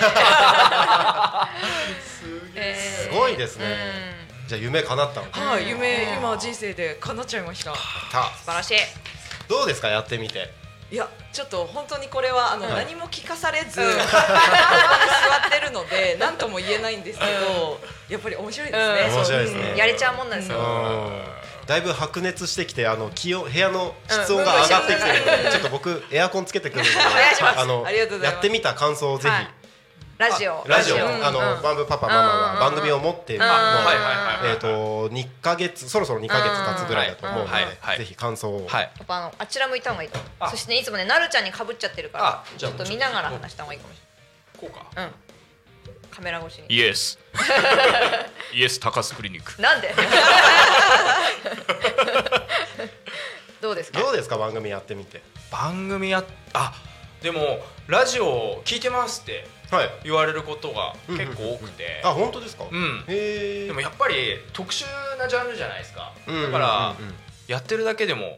[2.56, 5.40] えすごいですねじゃあ夢叶ったのか。
[5.40, 7.72] はい夢今人生で叶っちゃいました。
[7.72, 7.78] た。
[7.78, 8.78] 素晴らしい。
[9.48, 10.50] どうですかやってみて。
[10.92, 12.86] いやちょっと本当にこれはあの、はい。
[12.86, 13.92] 何も聞かされず、 座っ
[15.50, 19.02] てるので何とも言えないんですけど、やっぱり面白いですね。
[19.10, 19.16] うん。
[19.16, 19.70] 面白いですね。
[19.72, 19.78] うん。
[19.78, 21.26] やれちゃうもんなんですうよ、ん。
[21.66, 27.60] だいぶ白熱してきてあの気温部屋の室温が上がってきてるのでちょっと僕エアコンつけてくるので願いします。
[27.60, 28.34] あのありがとうございます。
[28.36, 29.50] やってみた感想をぜはい
[30.18, 30.64] ラジオ。
[30.64, 30.96] ひラジオ。
[30.96, 31.02] うん。
[31.26, 31.62] あのうん。
[31.62, 33.96] バンブーパパママは番組を持ってもううんはいはい
[34.46, 36.46] はいえっと2ヶ月そろそろ2ヶ月
[36.80, 38.66] 経つぐらいだと思うのでぜひ感想を。
[38.68, 38.84] はい。
[38.84, 40.50] やっぱあのあちら向いた方がいいとあ。
[40.50, 43.98] そしてねいつもねなるちゃんにかぶっちゃってるからちょっと見ながら話した方がいいかもし
[44.60, 45.12] こうかれない。
[45.12, 45.14] うん。
[46.12, 46.68] カメラ越しに。
[46.74, 47.20] イエス
[48.54, 49.62] イエス高須クリニック。
[49.62, 49.94] なんで？
[53.62, 54.00] どうですか？
[54.00, 54.38] どうですか？
[54.38, 55.22] 番組やってみて。
[55.52, 56.24] 番組や
[56.54, 56.74] あ
[57.22, 59.34] でもラジオ聞いてますって。
[59.34, 59.46] はい
[60.04, 62.02] 言われることが結構多くて。
[62.04, 62.66] あ本当ですか？
[62.72, 63.06] うん。
[63.08, 64.16] でもやっぱり
[64.54, 64.86] 特殊
[65.18, 66.12] なジャンルじゃないですか。
[66.28, 67.16] うんだからうんうん。
[67.48, 68.38] やってるだけでも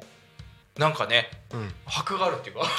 [0.78, 1.74] なんかねうん。
[1.86, 2.62] 箔があるっていうか。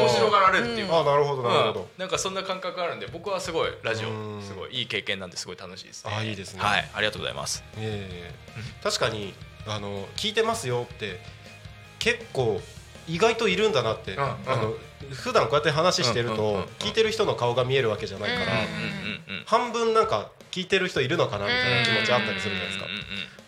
[0.00, 1.00] 面白がられるっていうか。
[1.00, 1.80] あなるほどなるほど。
[1.80, 4.42] うんなんかそんな感覚あるんで僕はすごいラジオうん。
[4.42, 6.12] すごいいい経験なんですごい楽しいですね。
[6.14, 6.62] あいいですね。
[6.62, 6.88] はい。
[6.94, 7.62] ありがとうございます。
[7.78, 8.32] ええ
[8.82, 9.34] 確かに
[9.66, 11.20] あの聞いてますよって
[11.98, 12.60] 結構
[13.08, 14.22] 意外といるんだなって、うん。
[14.22, 14.74] あの
[15.10, 18.52] 普段こうやって話してると、聞いてる人の顔が見えるわけじゃないから、
[19.44, 22.86] 半分なんか聞いてる人いるのかなみたいな気持ちあったりするじゃないですか。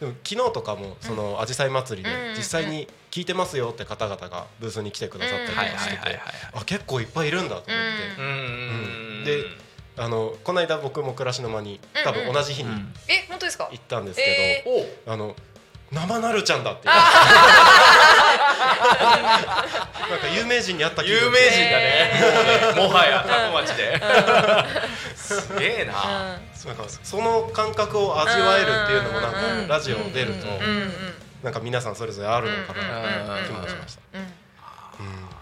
[0.01, 6.21] でも昨日とかもその紫陽花祭りでうん実際に聞いてますよって方々がブースに来てくださったりとかしてて
[6.55, 9.45] あ結構いっぱいいるんだと思って、で
[9.97, 13.69] あのこの間僕も暮らしの間に多分同じ日にうんえ本当ですか？
[13.73, 14.65] 行ったんですけえ
[15.07, 15.35] ど、あの
[15.90, 16.88] 生なるちゃんだって。
[16.88, 17.01] いうな
[20.16, 21.16] んか有名人に会った気分。
[21.18, 22.11] 有名人だね。
[22.77, 24.01] もはやタコ町で。
[25.16, 25.92] すげえな。
[26.66, 30.46] なんかその感覚を味わえるっていうのもなんかうんラジオ出ると
[31.42, 34.18] なんか皆さんそれぞれあるのかうんなうん気もしました。
[34.18, 35.38] うん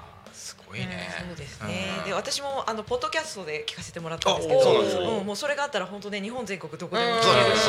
[0.82, 1.08] すごいね。
[1.28, 1.86] そうですね。
[2.04, 7.68] で私もあのポッドキャストで聞かせてもらっあたんですけど、そうなんもうそれがあったら本当ね日本全国どこでもうん聞けるし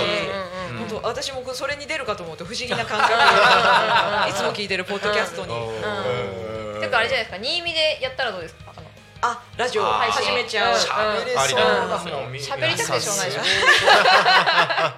[0.78, 3.14] 本当私もそれに出るかと思うと不思議な感覚。
[4.30, 6.82] いつも聞いてるポッドキャストに、うん。
[6.82, 8.74] てかあれじゃないですか新見でやったらどうですか？
[9.22, 10.74] あラジオ始めちゃう。
[10.74, 12.34] うん喋れそうだもん。
[12.34, 13.42] 喋りたくてしょうがないでしょ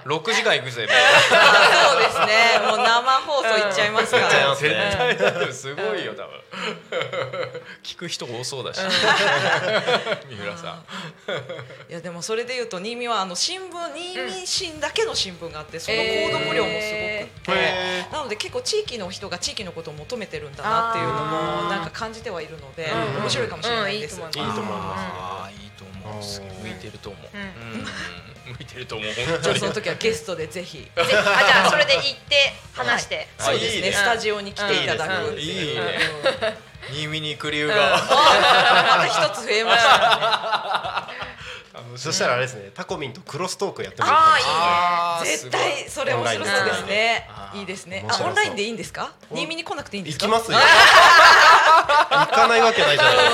[0.06, 2.60] 6時間行くぜそうですね。
[2.68, 4.56] もう生放送行っちゃいますから。
[4.56, 6.42] 絶対だってすごいよ多分。
[7.84, 8.82] 聞く人多そうだし。
[8.82, 8.90] 三
[10.40, 10.84] 浦さん。
[11.90, 23.22] いやでもそれで言うと新見はあの新聞新見新だけの新聞があってその購読量もすごくって、へなので結構地域の人が地域のことを求めてるんだなっていうのもなんか感じてはいるのでうん。
[23.22, 24.22] 面白いかもしれないです。
[24.22, 25.02] うんいいいいと思います。
[25.12, 26.24] ああいいと思う。
[26.24, 27.28] すげえ向いてると思う。
[27.34, 27.80] うん。
[27.80, 27.86] うん。
[27.86, 30.80] 向いてると思う本じゃ当その時はゲストでぜひ。
[30.90, 33.92] ぜひあじゃあそれで行って話して、あそうですね。
[33.92, 35.34] スタジオに来ていただく。
[35.34, 35.40] いう。
[35.40, 36.00] いいね。
[36.90, 36.96] うん。
[36.96, 41.20] 新見に行く理由がまた一つ増えましたね。
[42.00, 47.30] そしたらあれですねタコミンとクロストークやってもいいかもしれないあー絶対それ面白そうですね。
[47.56, 48.06] いいですね。
[48.08, 49.12] あオンラインでいいんですか？
[49.34, 50.28] 新見に来なくていいんですか？
[50.28, 50.58] 行きますよ。
[50.58, 53.16] 行かないわけないじゃない。
[53.18, 53.34] です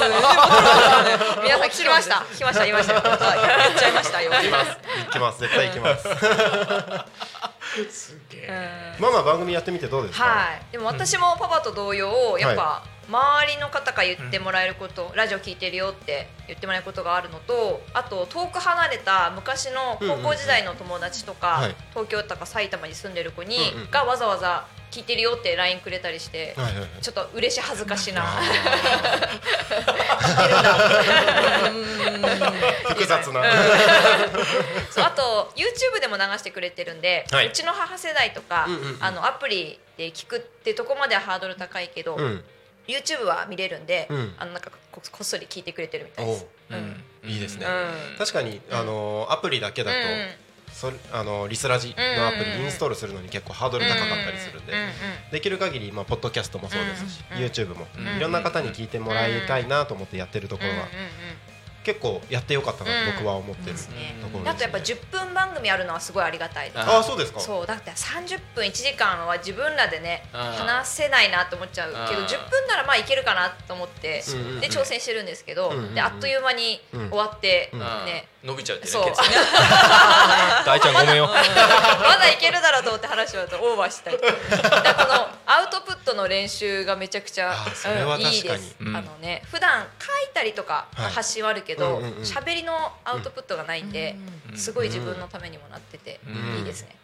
[1.36, 2.15] か皆さん聞きました。
[2.32, 2.62] 聞きました。
[2.62, 2.93] 言いました。
[2.93, 3.17] 言っ
[3.78, 4.21] ちゃいました。
[4.21, 4.32] よ。
[4.32, 4.71] 行きます。
[5.06, 5.39] 行きます。
[5.41, 6.08] 絶対行きます。
[7.91, 8.95] すげえ。
[8.99, 10.25] ママ番組やってみてどうですか？
[10.25, 10.62] はい。
[10.71, 21.76] でも私もパパと同様やっぱ周りの方から言ってもらえること、ラジオ聞いてるよって言ってもらえることがあるのとあと遠く離れた昔の高校時代の友達とか、はい。
[21.91, 26.89] 東京とか埼玉に住んでる子に、うんうんがわざわざ聞いてるよって LINE くれたりして、はいはいはい。
[27.02, 28.24] ちょっと嬉し恥ずかしな。
[32.88, 33.44] 複雑な。
[34.89, 37.48] そうあと YouTube でも流してくれてるんで、はい。
[37.48, 39.04] うちの母世代とか、うんうんうん。
[39.04, 42.44] あのアプリで聞くってとこまではハードル高いけど、うん
[42.88, 44.34] YouTube は見れるんで、うん。
[44.38, 46.45] あのなんかここっそり聞いてくれてるみたいです。
[46.71, 46.76] う。
[46.76, 47.30] ん。
[47.30, 47.65] いいですね。
[47.65, 48.17] うん。
[48.17, 50.74] 確かにあのアプリだけだとうん。
[50.74, 54.74] それあのリスラジのアプリインストールするのに結構ハードル高かったりするんで。
[54.74, 54.80] うん。
[54.80, 54.91] うん。
[55.32, 57.38] できる限りまあポッドキャストもそうですしうん。
[57.38, 57.43] うん。
[57.45, 57.88] YouTube も。
[57.98, 58.17] うん。
[58.17, 60.88] いろんな方に聞いてもらいたいなと思ってやってるところは
[61.86, 63.12] 結構やってよかったなうん。
[63.12, 65.00] と僕は思ってるうんあとやっぱですね。
[65.12, 66.80] 10分番組あるのはすごいありがたいです。
[66.80, 67.39] ああそうですか。
[67.39, 67.67] そう。
[67.67, 71.91] だって30分1時間は自分らでねうん話せないなと思っちゃう。
[71.91, 74.24] けどうん10分ならまあいけるかなと思って
[74.60, 77.10] で挑戦してるんですけどうんうんうんであっという間にうん。
[77.10, 77.80] 終わってうん。
[77.80, 78.28] ね。
[78.43, 79.04] 伸びちゃうってねそう。
[80.65, 81.28] 大ちゃんごめんよ。
[81.28, 81.34] ま
[82.17, 84.34] だいけるだろうと思って話をとオーバーしたりで こ
[85.08, 88.95] のアウトプットの練習がめちゃくちゃいいです、うん。
[88.95, 94.15] あのね普段書いたりとかはい発信はあるけどうんうんうん喋、りのアウトプットがないんで、
[94.51, 94.58] うん。
[94.58, 96.60] すごい自分のためにもなってて、うん。
[96.60, 96.95] いいですね、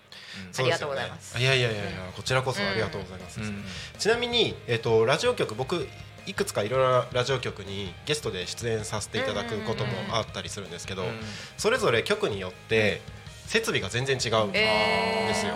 [0.57, 1.39] ありがとうございます。
[1.39, 3.39] いやいやいやいやこちらこそありがとうございます。
[3.41, 3.63] うん。
[3.97, 5.87] ちなみにえっとラジオ局僕
[6.25, 11.03] いくつかいろいろなラジオ局にゲストで出演させていただくこともあったりするんですけど
[11.57, 13.01] それぞれ局によって
[13.47, 15.53] 設備が全然違うんえーですよ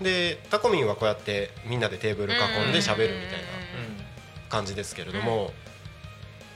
[0.00, 3.46] でタコミンはこうやってみんなでテーブル囲んで喋るみたいな
[4.48, 5.52] 感じですけれども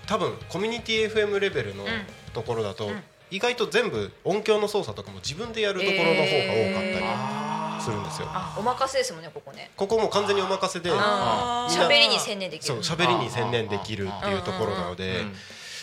[0.07, 1.91] 多分コミュニティ FM レベルのうん。
[2.35, 3.03] ところだとうん。
[3.31, 6.83] 意外と全部音響の操作とかも自分でやるところの方が多かっ
[7.77, 8.29] たりするんですよ。
[8.31, 9.71] あお任せですもんねここね。
[9.77, 12.83] ここも完全にお任せで喋りに専念できる。
[12.83, 15.25] そう喋りに専念できるっていうところなので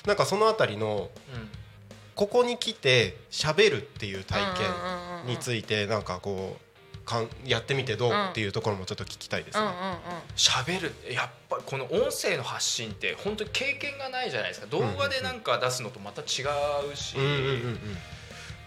[0.07, 1.09] なんかそのあたりの
[2.15, 6.64] ここに来て喋るっていう体験についてなんかこう
[7.05, 9.63] かんやってみてどうっていうところもちょっと聞きたいですね。
[9.63, 9.97] うんうんうん。
[10.35, 14.67] 喋るやっぱりこの音声の発信って本当に経験がないじゃないですか。
[14.67, 17.79] 動画でなんか出すのとまた違うし、うんうんうんうん。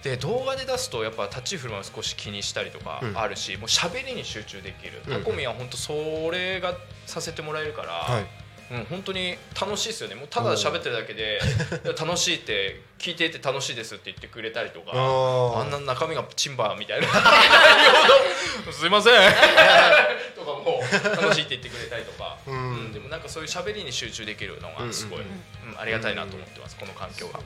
[0.02, 3.18] で動画で出すとやっぱ立ち振る舞いを少し気にしたりとかうん。
[3.18, 5.92] あるし、もう喋りに集中できる、うんタコミンは本当そ
[6.30, 6.74] れが
[7.06, 8.26] させてもらえるから、はい
[8.70, 10.14] うん、本当に楽しいですよね。
[10.14, 11.40] もうただ喋ってるだけで
[11.98, 17.08] 楽しいって聞いていて楽しいですって言ってくれたりとかああんな中身がチンバーみたいな。
[18.70, 19.14] すいません。
[20.36, 20.82] とかも
[21.22, 22.54] 楽しいって言ってくれたりとか、うん。
[22.54, 25.42] うんでもなんかそういう喋りに集中できるのがすごい、うんうん
[25.78, 27.38] ありがたいなと思ってますこの環境が。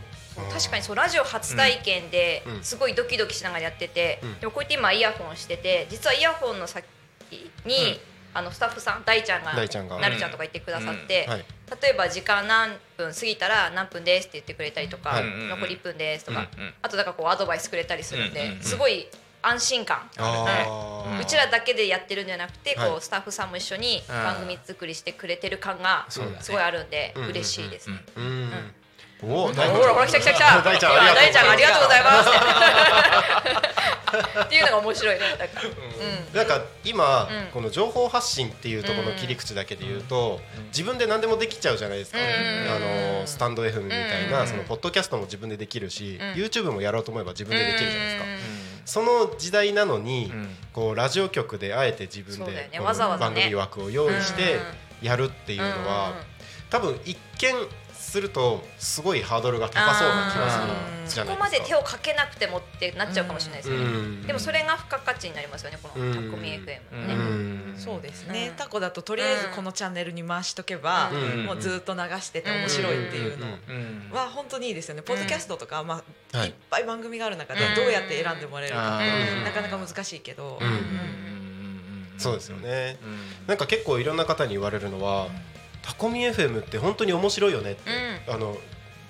[0.51, 2.65] 確かにそうラジオ初体験でうん。
[2.65, 4.41] すごいドキドキしながらやってて、うん。
[4.41, 6.85] でもこうやって今イヤホンしてて実はイヤホンの先
[7.65, 8.01] に、
[8.35, 9.99] あのスタッフさん大ちゃんが大ちゃんが。
[10.01, 11.45] なるちゃんとか言ってくださって、はい。
[11.83, 15.25] 例えば時間何分過ぎたら何分ですって言ってくれたりとか、はい。
[15.49, 16.49] 残り1分ですとか、
[16.83, 19.07] あとだからこうアドバイスくれたりするんで、すごい
[19.43, 20.09] 安心感
[21.21, 22.97] うちらだけでやってるんじゃなくて、こはい。
[22.97, 26.21] うスタッフさんも一緒にうん番組作りしてくれてる感がす
[26.53, 27.27] ごいあるんでうん。
[27.27, 27.97] 嬉しいですね。
[29.23, 30.63] うんおおほらほら来た来た来た。
[30.63, 31.15] 大ちゃんありがとうございます。
[31.15, 33.63] 大ちゃんありがとうございます。
[34.45, 35.21] っていうのが面白いね。
[36.35, 36.61] なんか。
[36.85, 37.51] 今、うん。
[37.53, 46.33] この情報発信っていうところの切り口だけで言うと、自分で何でもできちゃうじゃないですか、うんあのスタンド FM みたいな、うんそのポッドキャストも自分でできるし、うん。
[46.33, 48.39] YouTube もやろうと思えば自分でできるじゃないですか、うん
[48.85, 50.57] その時代なのに、うん。
[50.73, 52.69] こうラジオ局であえて自分で
[53.21, 54.61] 番組枠を用意してうん
[55.03, 56.15] やるっていうのは、
[56.71, 57.55] 多分一見
[58.03, 60.67] するとすごいハードルが高そうな気がする
[61.09, 61.63] じゃそこまないでか。
[61.63, 63.85] です手をかけなくてもってなっちゃうかもしれないですよね。
[63.85, 64.27] うん。
[64.27, 66.15] でもそれが付加価値になりますよねこのうん。
[66.15, 67.15] タコミ FM のね。
[67.15, 67.75] うん。
[67.79, 68.57] そうですね、うん。
[68.57, 71.45] タコだととりあえずこのチャンネルに回しとけば、うん。
[71.45, 74.11] もうずっと流してて面白いっていうのうん。
[74.13, 76.03] は本当にいいですよね、ポッドキャストとか、ま
[76.35, 78.99] あはいい、っぱい番組がある中でうんどうやって選んでもらえるか
[79.45, 80.67] なかなか難しいけど、うん。
[80.67, 80.73] うん。
[80.75, 82.15] うん。
[82.19, 82.99] そうですよね。
[83.03, 85.27] うんなんか結構いろんな方に言われるのは、
[85.83, 87.91] タコミ FM って本当に面白いよねって、
[88.29, 88.57] あの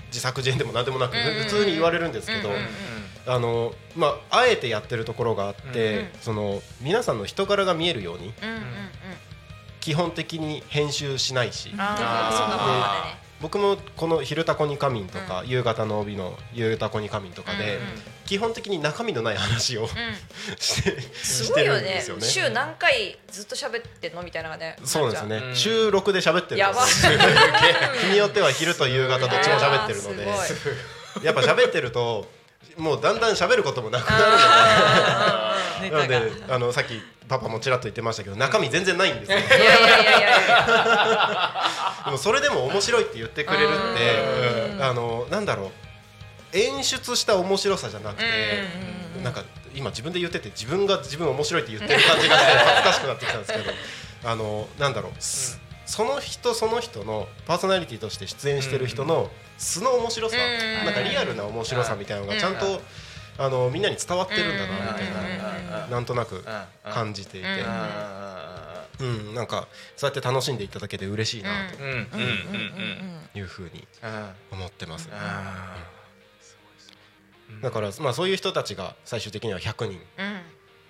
[0.09, 2.51] 自作自演でも何でもなく、普通に言われるんですけど、
[3.27, 6.09] あのまああえてやってるところがあって、うん。
[6.21, 8.33] その皆さんの人柄が見えるように
[9.81, 11.73] 基本的に編集しないし。
[13.41, 17.81] 僕もこの「昼タコに仮眠」とか、う夕方の帯の「夕タコに仮眠」とかで、
[18.33, 19.89] 基本的に中身のない話をうん。
[20.57, 22.27] してすごいよねるんですよね。
[22.27, 24.75] 週何回ずっと喋ってんのみたいなね。
[24.85, 27.13] そうですね、うん収録で喋ってるんですよ。
[28.01, 30.27] 日によっては昼と夕方どっちも喋ってるので、い
[31.27, 32.27] やっぱ喋ってると
[32.79, 34.17] もうだんだん喋ることもなくな
[35.83, 36.15] るネので。
[36.15, 39.39] なのであのさっきパパもちらっと言ってましたけど中身全然ないんですよ。
[42.07, 44.83] でもそれでも面白いって言ってくれるってうん。
[44.83, 45.82] あのなんだろう
[46.53, 48.25] 演出した面白さじゃなくて
[49.23, 53.65] なんか今自分で言ってて自分が自分面白いって言ってる感じがして恥ずかしくなってきたんですけど
[54.31, 62.83] あのなんだろうすその人その人のパーソナリティとして出演してる人の素の面白さうんなんかリアルな面白さみたいなのがちゃんと
[63.39, 65.11] あのみんなに伝わってるんだなみたい
[65.71, 66.45] ななんとなく
[66.85, 67.49] 感じていて。
[67.49, 68.63] うん
[69.01, 71.67] うんなんかそうやって楽しんでいただけて嬉しいなうん。
[71.81, 75.09] うんうんうんというふうにうん思ってます。
[75.11, 75.77] あ
[77.61, 80.41] だからまあそういう人たちが最終的には100人うん。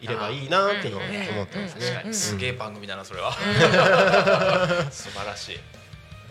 [0.01, 1.85] いればいいなっていうのを思ってますね。
[1.87, 2.09] ー確か。
[2.09, 2.15] に。
[2.15, 3.33] すげえ番組だなそれは。
[4.91, 5.59] 素晴らしい。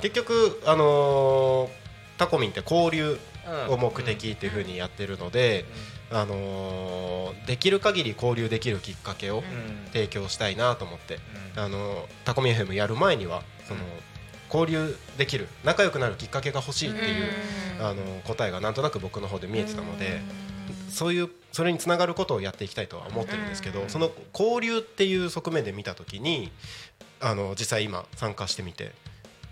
[0.02, 1.70] 結局あのー
[2.17, 3.17] タコミンって交流
[3.48, 3.74] うん。
[3.74, 5.65] を目的っていうふうにやってるので、
[6.12, 9.88] あのーできる限り交流できるきっかけをうん。
[9.94, 11.20] 提供したいなと思って、
[11.56, 11.63] うん。
[11.63, 13.80] あのータコミ FM やる前にはその
[14.54, 17.26] 交流できる仲良くなるきっかけが欲しいっていう、
[17.80, 20.22] あのー答えがなんとなく僕の方で見えてたので。
[20.90, 26.52] そういうそれにつながることをやっていきたいとは思ってるんですけど、その交流っていう側面で見たときに
[27.22, 28.92] あの実際今参加してみて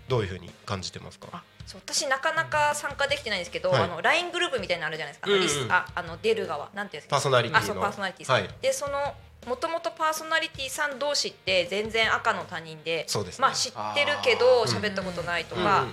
[0.08, 1.42] どういうふうに感じてますか？
[1.74, 3.82] 私なかなか参加できてないんですけど、はい。
[3.82, 5.72] あの LINE グループみたいなのあるじゃないですか、うんうん。
[5.72, 7.16] ああの出る側なんていうんですか？
[7.16, 7.64] パーソナリティの。
[7.64, 8.48] あそうパーソナリティはい。
[8.60, 9.14] でその
[9.46, 13.42] もともとパーソナリティさん同士って全然赤の他人でそうですね。
[13.42, 15.86] まあ知ってるけど喋ったことないとか、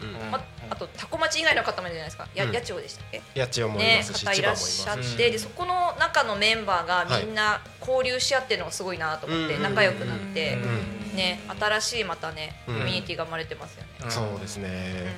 [0.70, 2.28] あとタコ町以外の方もいるじゃないですか。
[2.36, 3.22] や、うん八千代でしたっけ？
[3.34, 11.16] やっちおもいねますし、方いらっしゃって、でそこの中のメンバーがみんな交流し合ってるのがすごいなと思って、うん仲良くなって、うん。
[11.16, 12.76] ね新しいまたねうん。
[12.80, 14.12] コミュニティが生まれてますよね。
[14.12, 15.16] そうですね、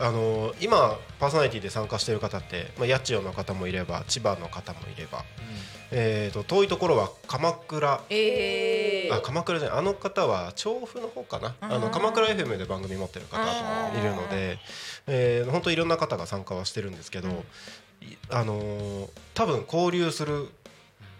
[0.00, 5.24] あの今パーソナリティで参加している方って、まあ、八千代の方もいれば千葉の方もいれば、
[5.90, 8.00] えー、と遠いところは鎌倉。
[8.08, 9.78] えー、あ鎌倉じゃない。
[9.78, 11.54] あの方は調布の方かな。
[11.60, 13.36] あの鎌倉 FM で番組持ってる方
[13.92, 14.58] といるので、
[15.06, 17.32] えー、本当いろんな方が参加はしてるんですけど、い
[18.30, 20.48] あのー多分交流する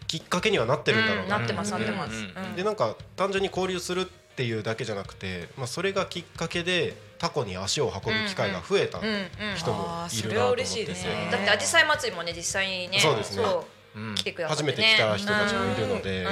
[0.07, 1.37] きっかけにはなってるんだろうな。
[1.37, 2.12] うんなってますなってます。
[2.12, 2.57] うんうん。
[2.57, 4.05] でなんか単純に交流するっ
[4.37, 13.44] ていうだけじゃなくて、まあ、それがきっかけでタコに足を運ぶ機会が増えた人もいるなと思っては嬉しいですてねだって紫陽花祭りもね実際にねそうですね。
[13.94, 14.14] うん。
[14.14, 16.24] 来てくださって、ね、初めて来た人たちもいるので、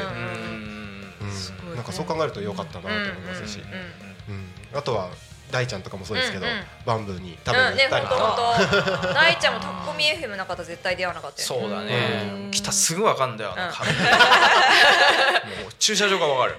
[1.74, 4.40] なんかそう考えると良かったなと思いますし、うんうん。
[4.40, 4.78] うん。
[4.78, 5.10] あとは
[5.50, 6.64] 大ちゃんとかもそうですけど、うんうん。
[6.84, 12.48] バンブーに食べうんねに行ったりとか、本当大ちゃんもタッコミ FM なかったら絶対出会わなかったよそうだね。
[12.50, 13.72] 来たすぐわかんだよなうん。
[13.72, 13.90] 壁
[15.62, 16.58] もう駐車場がわかる。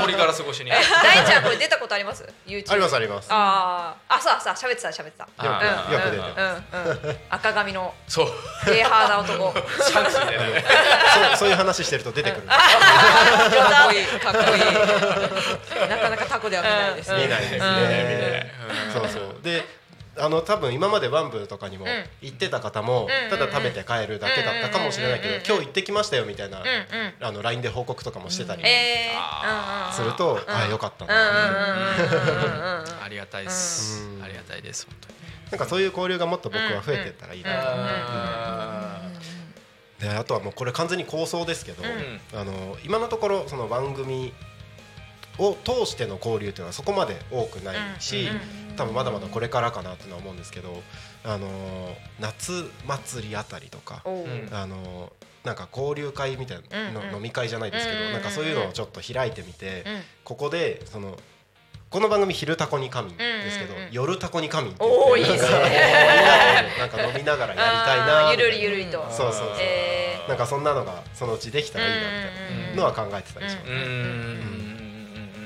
[0.00, 0.70] 森から過ごしに。
[0.70, 3.26] え大ちゃんこれ出たことあります？YouTube ありますあります。
[3.30, 4.14] あー。
[4.16, 5.24] あそうそう喋ってた喋ってた。
[5.44, 7.18] よく出てうんうんうん。
[7.30, 8.26] 赤髪のそう。
[8.66, 9.54] ゲーハーな男。
[9.84, 10.50] シャンクスみたいなね。
[10.50, 12.46] いうそういう話してると出てくる。
[12.46, 14.06] かっこいい。
[14.06, 15.88] かっこいい。
[15.88, 17.22] なかなかタコでは見ないですね。
[17.24, 17.58] 見ないですね
[18.04, 18.46] 見ない
[18.92, 19.42] そうそう。
[19.42, 19.64] で
[20.14, 21.88] あの多分今までワンブとかにもん。
[22.20, 23.30] 行ってた方もうん。
[23.30, 25.42] ただ食べて帰るだけだったかもしれないけどうん。
[25.46, 26.62] 今日行ってきましたよみたいな
[27.20, 28.62] あの LINE で報告とかもしてたり。
[29.92, 31.14] するとあよかったな。
[33.04, 34.04] ありがたいです。
[34.04, 34.22] うん。
[34.22, 35.14] ありがたいです本当に。
[35.52, 37.50] なんかそういう交流がもっと僕は増えてったらいいな。
[37.54, 39.00] あ
[40.00, 41.86] であとはもうこれ完全に構想ですけど、ん。
[42.34, 44.34] あの今のところその番組
[45.46, 48.28] を通しての交流っていうのはそこまで多くないし、
[48.76, 50.82] 多分まだまだこれからかなっていうのは思うんですけど、
[51.24, 51.48] あの
[52.20, 54.02] 夏祭りあたりとか、
[54.52, 55.12] あの
[55.44, 60.00] なんか交流会みたいな飲み会じゃないですけど、うんなんかそういうのをちょっと開いてみて、うん。
[60.24, 61.18] ここでその
[61.90, 66.72] この番組「昼タコに神」ですけど、夜タコに神って言おーいいですね。
[66.78, 69.06] なんか飲みながらやりたいなゆるゆるりと。
[69.10, 69.56] そうそうそう。
[69.58, 73.68] えななんかそんなのがそのうちできたらいいなみたいなのは考えてたりします、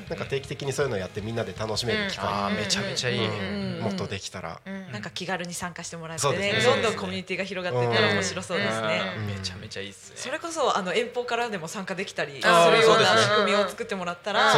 [0.08, 3.82] なんか定期的にそういうのをやってみんなで楽しめる機会、あーめちゃめちゃいいうん。
[3.82, 4.92] もっとできたら、うん。
[4.92, 6.38] なんか気軽に参加してもらってね。
[6.38, 6.60] ね。
[6.64, 9.02] どんどんコミュニティが広がっていったら面白そうですね。
[9.18, 9.26] うん。
[9.26, 10.16] めちゃめちゃいいっすね。
[10.16, 14.52] それこそあの遠方からでも参加できたりするような仕組みを作ってもらったら、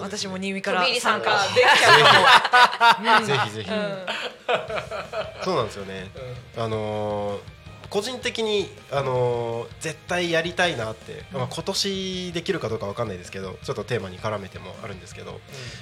[0.00, 3.70] 私も新見から参参加加できちゃうぜひぜひ、
[5.44, 6.10] そうなんですよね、
[6.56, 7.61] あのー
[7.92, 15.40] 個人的に、あのー絶対やりたいなって、まあ、今年できるかどうかわかんないですけどちょっとテーマに絡めてもあるんですけど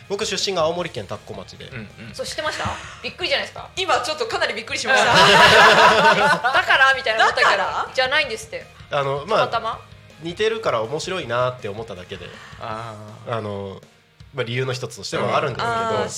[0.09, 1.77] 僕出身が青森県田子町で、うん
[2.09, 2.15] うん。
[2.15, 2.65] そう知ってました？
[3.03, 3.69] びっくりじゃないですか？
[3.77, 5.13] 今ちょっとかなりびっくりしました。
[5.15, 8.65] だからみたいな思ったからじゃないんですって。
[8.91, 9.79] あのたまあ
[10.23, 12.27] 似てるから面白いなって思っただけで、
[12.61, 12.95] あ
[13.29, 13.83] あのー
[14.33, 15.67] まあ、理由の一つとしてはあるんです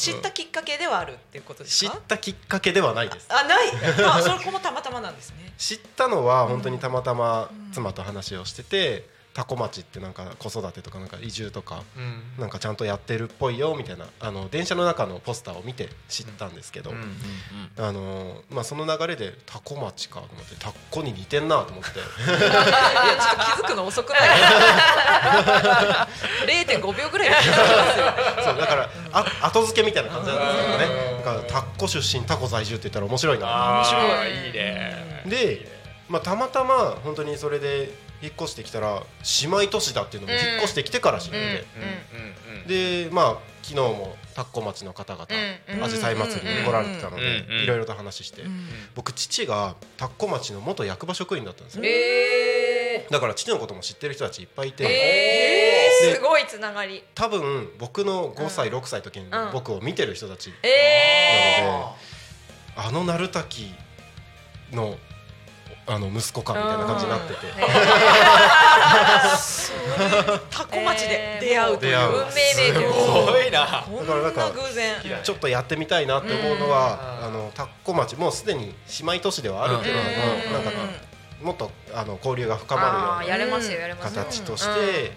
[0.05, 1.93] けど、知ったきっかけではあるっていうことですか？
[1.93, 2.01] 知っ。
[2.07, 3.69] たきっかけではないですあない。
[4.07, 5.53] あそこもたまたまなんですね。
[5.57, 11.85] 知ったのは本当にたまたま妻と話をしてて多古町ってなんか子育てとかなんか移住とか
[12.39, 16.93] なんかちゃんとやってるっぽいよみたいなあの電車の中のポスターを見て知ったんですけど、
[17.79, 21.93] あのまあ、その流れで多古町かと思ってタッコに似てんなと思って。
[21.99, 22.07] いや
[22.39, 22.51] ちょっ
[23.57, 24.21] と気づくの遅くない？
[26.67, 27.29] 0.5秒ぐらい。
[27.43, 27.51] そ
[28.53, 30.87] うだからあ後付けみたいな感じなんですけどね。
[31.25, 33.73] だからタッコ出身タコ在住って言ったら面白いな。
[33.77, 34.47] 面白い。
[34.49, 37.93] いいねで、まあ、たまたま本当にそれで
[38.23, 39.03] 引っ越してきたら
[39.43, 43.11] 姉妹都市だっていうのも引っ越してきてから知って、で。
[43.11, 45.79] まあ昨日も田子町の方々うん。
[45.79, 45.85] うん。
[45.85, 48.47] アジサイ祭りに来られてたのでいろいろと話してん。
[48.95, 51.85] 僕父が田子町の元役場職員だったんですよ。
[51.85, 57.05] えだから父のことも知ってる人たちいっぱいいー、てえー、ですごいつながり。
[57.15, 59.51] 多分僕の5歳うん6歳の時にうん。
[59.53, 62.13] 僕を見てる人たちえなので
[62.75, 63.73] あの鳴滝
[64.73, 64.97] の
[65.85, 67.41] あの息子かみたいな感じになってて。
[70.51, 71.97] タコ町で出会うという。
[71.97, 73.85] 運命めいてるすごいな。
[73.87, 74.97] こんだからなんかな偶然。
[75.25, 77.27] ちょっとやってみたいなって思うのはうん。
[77.27, 80.05] あの田子町もうすでに姉妹都市ではあるけれども
[80.47, 80.53] うん。
[80.53, 80.71] なんか
[81.43, 83.41] もっとあの交流が深まるよう
[83.89, 85.13] な形として、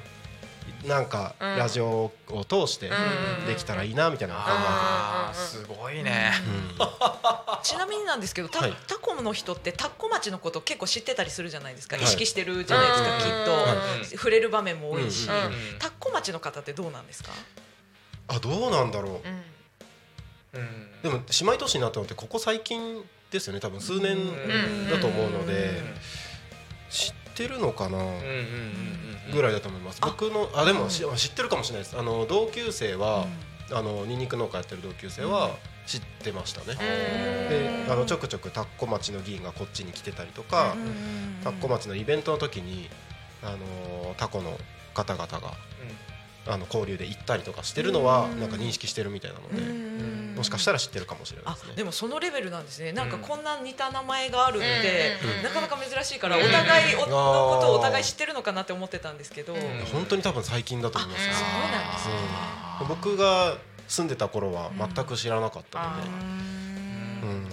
[0.87, 3.45] なんかうんラジオを通してうん。
[3.45, 6.31] できたらいいなみたいなのを考あーうんすごいね。
[6.33, 8.73] えてますちなみになんですけど、タはい。
[8.87, 12.05] タコの人ってタコ町のこと結構知ってたりするじゃないですか、はい。
[12.05, 13.19] 意識してるじゃないですか、うん。
[13.19, 13.51] きっと、
[14.01, 14.17] うん。
[14.17, 15.27] 触れる場面も多いし、
[15.79, 17.31] タコ町の方ってどうなんですか？
[18.29, 19.21] うんあどうなんだろ
[20.53, 20.57] う。
[21.03, 23.59] でも姉妹都市になったのってここ最近ですよね。
[23.59, 24.17] 多分数年
[24.89, 25.81] だと思うので。
[26.89, 27.97] 知ってるのかな？
[29.33, 30.01] ぐらいだと思います。
[30.01, 31.97] 僕のあでもし知ってるかもしれないです。
[31.99, 33.27] あの同級生は
[33.71, 35.51] あのニンニク農家やってる同級生は
[35.85, 36.75] 知ってましたね。
[36.75, 40.75] であのちょくちょく田子町の議員がこっちに来てたりとか
[41.43, 42.89] 田子町のイベントの時に
[43.43, 44.57] あのタコの
[44.93, 45.53] 方々が
[46.47, 51.73] あの交流で行ったりとかしてるのはなんか認識してるみたいなのでもしかしたら知ってるかもしれないあですね。
[51.75, 52.91] でもそのレベルなんですね。
[52.91, 57.09] なんかうんこんな似た名前があるって、うんなかなか珍しいからお互いおのこ
[57.61, 59.59] とをお互い知ってるのかなって思ってたんですけど、うん。
[59.91, 61.23] 本当に多分最近だと思います。
[61.23, 62.13] そうなんですね。
[62.81, 62.87] うん。
[62.89, 63.57] 僕が
[63.87, 67.47] 住んでた頃は全く知らなかったので、うん。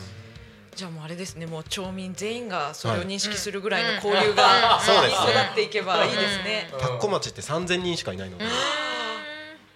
[0.75, 3.07] じゃあもうあれですねもう町民全員がそれをはい。
[3.07, 5.33] 認識するぐらいの交流がそうですね。
[5.33, 6.71] 育っていけばいいですね。
[6.81, 8.45] 田子町って3000人しかいないので。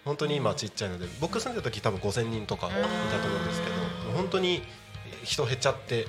[0.06, 3.74] 本当に今ちっちゃいので僕住んでた時多分5000人とかいたと思うんですけど
[4.16, 4.62] 本当に
[5.24, 6.06] 人減っちゃって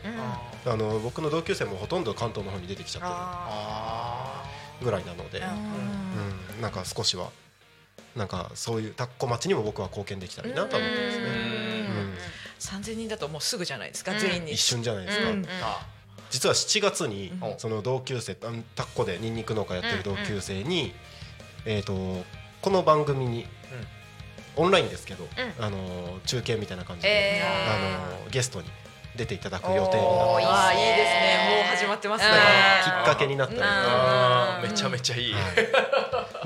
[0.67, 4.43] あの僕の同級生もほとんど関東の方に出てきちゃってあ
[4.79, 7.31] るぐらいなので、うん、なんか少しは
[8.17, 12.13] なんかそういう田子町にも僕は貢献できたらいいなとは思ってますね、うん。
[12.59, 14.19] 三千人だともうすぐじゃないですか、うん。
[14.19, 14.53] 全員に。
[14.53, 15.45] 一瞬じゃないですか、うん。
[15.61, 15.85] あ
[16.29, 17.59] 実は7月にうん。
[17.59, 20.93] その同級生あのタッコでニンニク農家やってる同級生に、
[21.65, 22.25] えー、と
[22.61, 23.45] この番組に、
[24.55, 25.27] オンラインですけど、
[25.59, 28.67] あの中継みたいな感じで、えあのゲストに
[29.15, 30.53] 出ていただく予定になっておーいいっすね。
[30.53, 31.65] ああいいですね。
[31.67, 32.31] もう始まってますね。
[32.83, 34.71] きっかけになったので、あーうん。
[34.71, 35.33] めちゃめちゃいい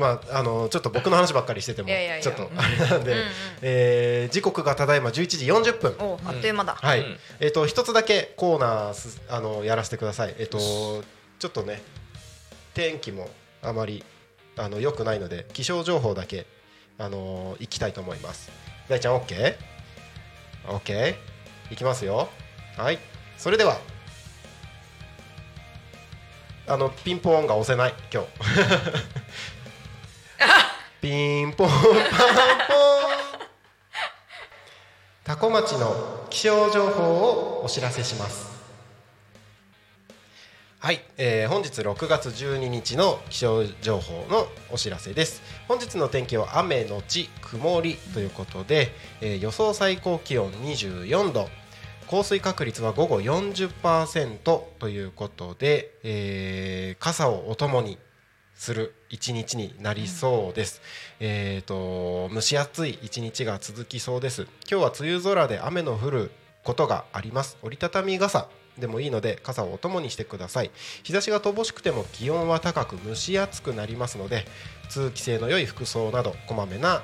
[0.02, 3.26] まああのちょっと僕の話ばっかりしててもいやいやいやちょっとあれなんで、うんうん
[3.62, 5.96] えー時刻がただいま11時40分。
[6.00, 10.36] おあっという間だ、はい、うんえっ、と一つだけコーナーすあのやらせてください。
[10.40, 11.82] えっ、とちょっとね
[12.74, 13.30] 天気も
[13.62, 14.04] あまり
[14.58, 16.48] あの良くないので気象情報だけ
[16.98, 18.52] あの行きたいと思います。
[18.90, 19.56] 大ちゃん OK？OK？、
[20.68, 21.16] OK？
[21.72, 22.30] いきますよ。
[22.78, 23.00] はい。
[23.38, 23.80] それでは
[26.68, 28.28] あのピンポンが押せない今日。
[31.02, 31.98] ピンポンパンポン。
[35.24, 38.52] タコ町の気象情報をお知らせします。
[40.80, 45.44] はい、えー本日6月12日の気象情報のお知らせです。
[45.68, 48.90] 本日の天気は雨のち曇りということで、
[49.22, 51.50] えー予想最高気温24度。
[52.08, 54.38] 降水確率は午後40%
[54.80, 58.00] ということで、えー傘をお供に
[58.62, 60.84] する一日になりそうです。
[61.20, 64.44] えっ、と蒸し暑い一日が続きそうです。
[64.70, 66.32] 今日は梅雨空で雨の降る
[66.64, 67.58] ことがあります。
[67.64, 70.70] 折りたたみ傘でもいいので傘をお供にしてください。
[71.02, 74.46] 日差しが乏しくても気温は高く蒸し暑くなりますので
[74.90, 77.02] 通気性の良い服装などこまめな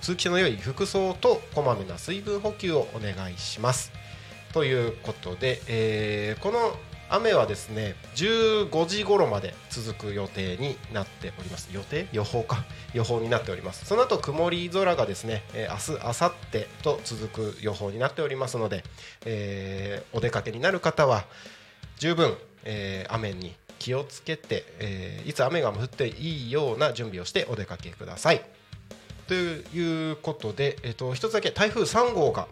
[0.00, 3.92] 通気性の良い服装とこまめな水分補給をお願いします。
[4.52, 6.74] ということで、えーこの
[7.08, 11.68] 雨はですね15時頃まで続く予定になっております。
[11.72, 12.08] 予定？
[12.12, 12.64] 予報か。
[12.94, 13.84] 予報になっております。
[13.84, 18.84] その後曇り空がですね、えー明日明後日と続く予報になっておりますので、
[19.24, 21.24] えーお出かけになる方は
[21.98, 28.42] 十分、えー雨に気をつけて、えーいつ雨が降っていいような準備をしてお出かけください。
[29.28, 32.46] ということで、えっと一つだけ台風3号が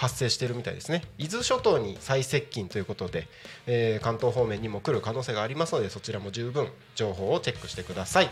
[0.00, 1.02] 発生しているみたいですね。
[1.18, 3.28] 伊豆諸島に最接近ということで、
[3.66, 8.30] えー関東方面にも来る可能性がありますのでそちらも十分情報をチェックしてください。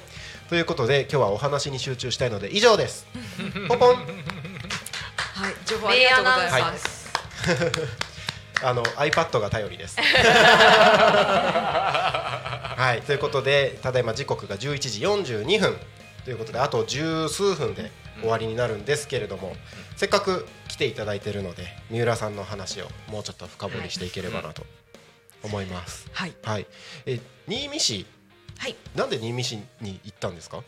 [0.48, 3.06] ということで今日はお話に集中したいので以上です。
[3.68, 3.96] ポポン。
[3.96, 4.02] は
[5.50, 6.62] い情報ありがとうございはい。
[6.62, 7.10] ます、
[8.62, 9.98] あの iPad が頼りです。
[10.00, 10.06] は
[12.98, 14.78] いということでただいま時刻が11
[15.24, 15.76] 時42分。
[16.24, 17.90] ということであと十数分で
[18.20, 19.56] 終わりになるんですけれども、
[19.96, 24.64] せっかく来ていただいているので三浦さんの話をもうちょっと深掘りしていければなと
[25.42, 26.08] 思います。
[26.12, 26.34] はい。
[26.42, 26.66] はい、
[27.06, 28.06] え新見市？
[28.58, 28.76] はい。
[28.96, 30.62] なんで新見市に行ったんですか？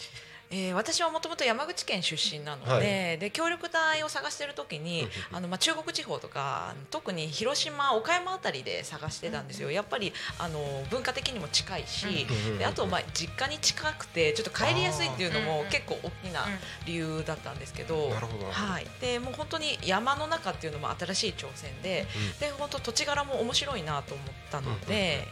[0.51, 3.19] えー私はもともと山口県出身なので,、はい。
[3.19, 9.71] で協力隊を探してる時にあの、まあ、中国地方とか特に広島岡山あたりで探してたんですよ。
[9.71, 12.27] やっぱりあの文化的にも近いし、
[12.67, 16.45] あとまあ実家に近くてちょっと帰りやすいっていうのも結構大きな
[16.87, 18.45] 理由だったんですけど、なるほど。
[18.45, 22.07] なるほどはい、でもう本当に山の中っていうのも新しい挑戦で、
[22.41, 25.29] で本当土地柄も面白いなと思ったので。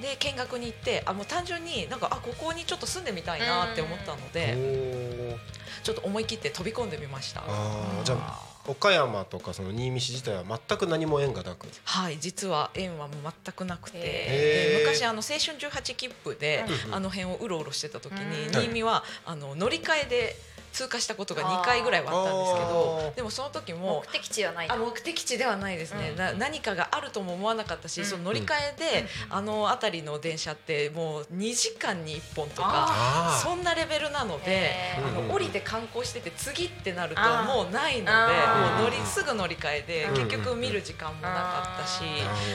[0.00, 5.36] で見学に行ってあもう単純になんかあここにちょっと住んでみたいなって思ったのおで、ー
[5.82, 7.42] ちょっと思い切って飛び込んでみました。
[7.46, 11.66] あーじゃあ岡山とかその新見市自体は全く何も縁がなく。
[11.84, 20.36] はい、実は縁はもう全くなくて、昔あの青春18切符で、うんあの辺をうろうろしてた時に、うん新見はあの乗り換えで
[20.74, 23.14] 通過したことが2回ぐらいはあったんですけあどー。
[23.14, 24.68] でもその時も目的地はない。
[24.68, 34.98] あ目的地ではないですね、うんな何かがあるとも思わなかったし、うんその乗り換えで、あの辺りの電車ってもう2時間に1本とかそんなレベルなのでへ。
[34.98, 42.02] あの降りて観光してて次ってなるともうないのでもう乗りすぐ乗り換えでうん結局見る時間もなかったし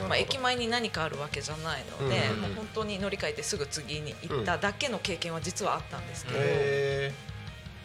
[0.08, 6.40] まあ、駅前に何かあるわけじゃないのでうんもう本当に乗り換えてすぐ次に行っただけの経験は実はあったんですけど、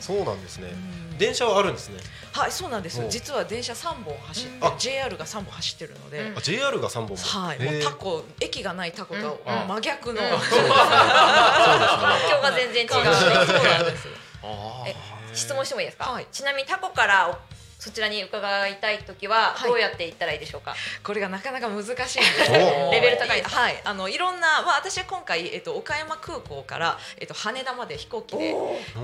[0.04, 0.68] そうなんですね。
[1.10, 1.18] うん。
[1.18, 1.98] 電車はあるんですね。
[2.32, 3.00] はいそうなんです。
[3.00, 6.20] お実は電車3本走って JR が3本走ってるので。
[6.30, 6.38] うん。
[6.38, 7.22] あ JR が三本も？
[7.22, 9.68] はい、もうタコ駅がないタコとうん。
[9.68, 10.28] 真逆の、うん。
[10.28, 10.40] 環
[12.30, 12.90] 境が全然違う。
[12.90, 13.10] そうな
[13.82, 14.08] んです。
[15.32, 16.26] 質問してもいいですか、はい。
[16.30, 17.32] ちなみにタコからお
[17.84, 19.68] そちらに伺いたい時ははい。
[19.68, 23.82] どうやって行ったらいいでしょうか、これがなかなか難しいんですレベル高いはい。
[23.84, 28.54] あのいろんな、まあ、私は今回、えっと、岡山空港から、えっと、羽田まで飛行機で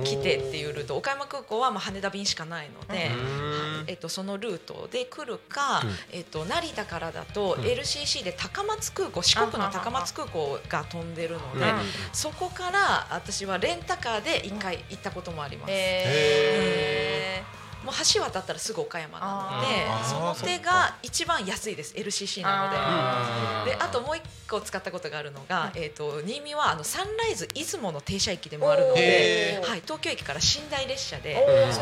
[0.02, 0.96] 来てっていうルート。
[0.96, 3.80] 岡山空港は、まあ、羽田便しかないので、うん。
[3.80, 3.84] はい。
[3.88, 5.90] えっと、そのルートで来るか、うん。
[6.12, 7.64] えっと、成田からだとうん。
[7.64, 11.78] LCC で高松空港四国の高松空港が飛んでるので、うん。
[12.14, 15.70] そこから私はレンタカーで一回行ったこともあります。
[15.70, 17.44] へ
[17.84, 20.04] もう橋渡ったらすぐ岡山なのあでー。
[20.04, 22.76] その手が一番安いです LCC なので。
[22.78, 31.34] あであともう一個使ったことがあるのが、えー、と新見はあのサンライズ出雲の停車駅でもあるのではい、東京駅から寝台列車で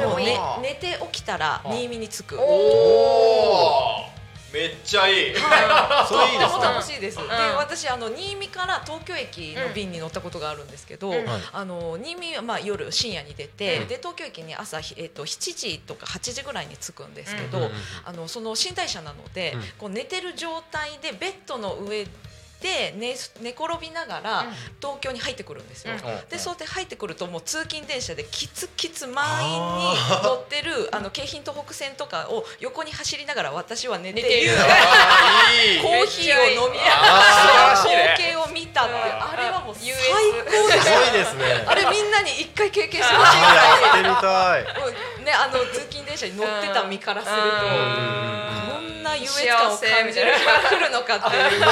[0.04, 2.36] もうね寝て起きたら新見に着く。
[4.52, 5.34] めっちゃいい。
[5.34, 7.16] はい、それいいです楽しいです。
[7.18, 7.26] で、ん。
[7.56, 11.12] 私あの新見から東京駅の便に乗ったことがあるんですけど、
[11.52, 13.88] あの新見はまあ夜深夜に出て、うん。
[13.88, 17.70] で東京駅に朝えっ、と7時とか8時ぐらいに着くんですけど、
[18.04, 22.06] あのその寝台車なので、うんこう寝てる状態でベッドの上
[22.60, 24.52] で寝寝転びながらうん。
[24.80, 25.94] 東京に入ってくるんですよ。
[25.94, 26.28] うん。
[26.28, 29.94] でそうやって入ってくるともう通勤電車でキツキツ満員に
[30.24, 34.56] 乗ってるあの京浜東北線とかを横に走りながら私は寝ている
[35.82, 37.00] コーヒーを飲みなが
[37.72, 41.34] ら光景を見たってあれはもう最高ですすごいです。
[41.36, 43.56] ねあれみんなに一回経験してほしいぐらい。
[43.82, 44.62] やってみたい。
[44.88, 48.67] うんねあの通勤電車に乗ってた身からすると
[49.08, 51.62] な優越感を感じる日が来るのかっていう。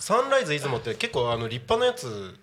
[0.00, 2.38] サンライズ出雲って結構あの立派なやつ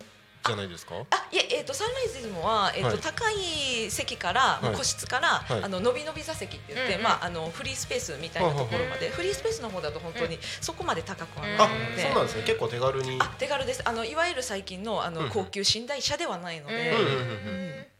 [0.45, 0.95] じゃないですか？
[0.95, 2.97] あいええー、とサンライズ出雲は、えーとはい。
[2.97, 4.75] 高い席から、はい。
[4.75, 5.63] 個室から、はい。
[5.63, 7.03] あの伸び伸び座席って言って、うんうん。
[7.05, 12.01] まあ、あのフリースペースみたいなところまで、フリースペースの方だと本当にそこまで高くはないあので。
[12.01, 12.43] そうなんですね。
[12.45, 13.17] 結構手軽に。
[13.21, 13.81] あ手軽です。
[13.85, 16.91] あのいわゆる最近のあの、うん高級寝台車ではないので、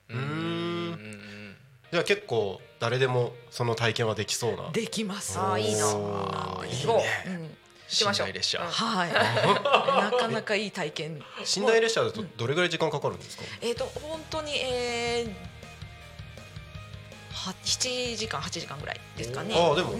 [0.09, 1.21] うんうん
[1.93, 4.69] じゃあ結構誰でもその体験はできそうな。
[4.71, 5.37] できます。
[5.39, 5.87] あーいいな。
[5.95, 7.49] おーいい行こううん。
[8.33, 8.63] 列車う。
[8.65, 9.13] んはい。
[10.11, 11.23] なかなかいい体験。
[11.55, 13.43] 寝台列車だとどれぐらい時間かかるんですか？
[13.61, 15.33] えっ、と本当にえー
[17.47, 19.53] は7時間8時間ぐらいですかね。
[19.55, 19.95] ああでもう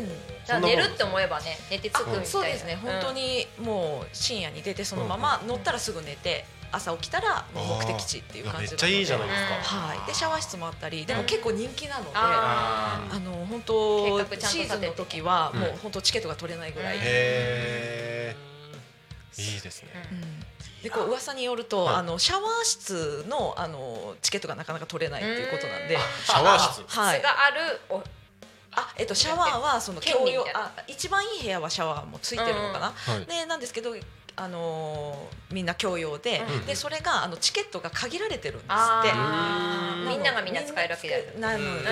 [0.62, 2.76] 寝るって思えばね寝て着くみたいあなそうですね。
[2.82, 9.78] 本当にもう深夜に出てそのまま乗ったらすぐ寝て朝起きたら目的地っていう感じめっちゃいいじゃないですか。
[9.78, 10.08] はい。
[10.08, 15.60] でシャワー室もあったりでも結構人気なので、ああの本当シーズンの時はうん。
[15.62, 18.36] もう本当チケットが取れないぐらい、うんへえ
[19.38, 19.90] いいですね。
[20.12, 20.40] うん。
[20.84, 21.96] でこう噂によると、はい。
[21.98, 27.00] あのシャワー室のあのチケットがなかなか取れないっていうことなんで、シャワー室。
[27.00, 27.20] はい。
[27.20, 28.04] 質があるお
[28.76, 33.26] あえっとシャワーはその共用あ一番いい部屋はシャワーもついてるのかな、はい。
[33.26, 33.96] でなんですけど
[34.36, 36.66] あのーみんな共用で、うん。
[36.66, 39.12] でそれがあのチケットが限られてるんですって。
[40.10, 41.90] みんながみんな使えるわけじゃないなので、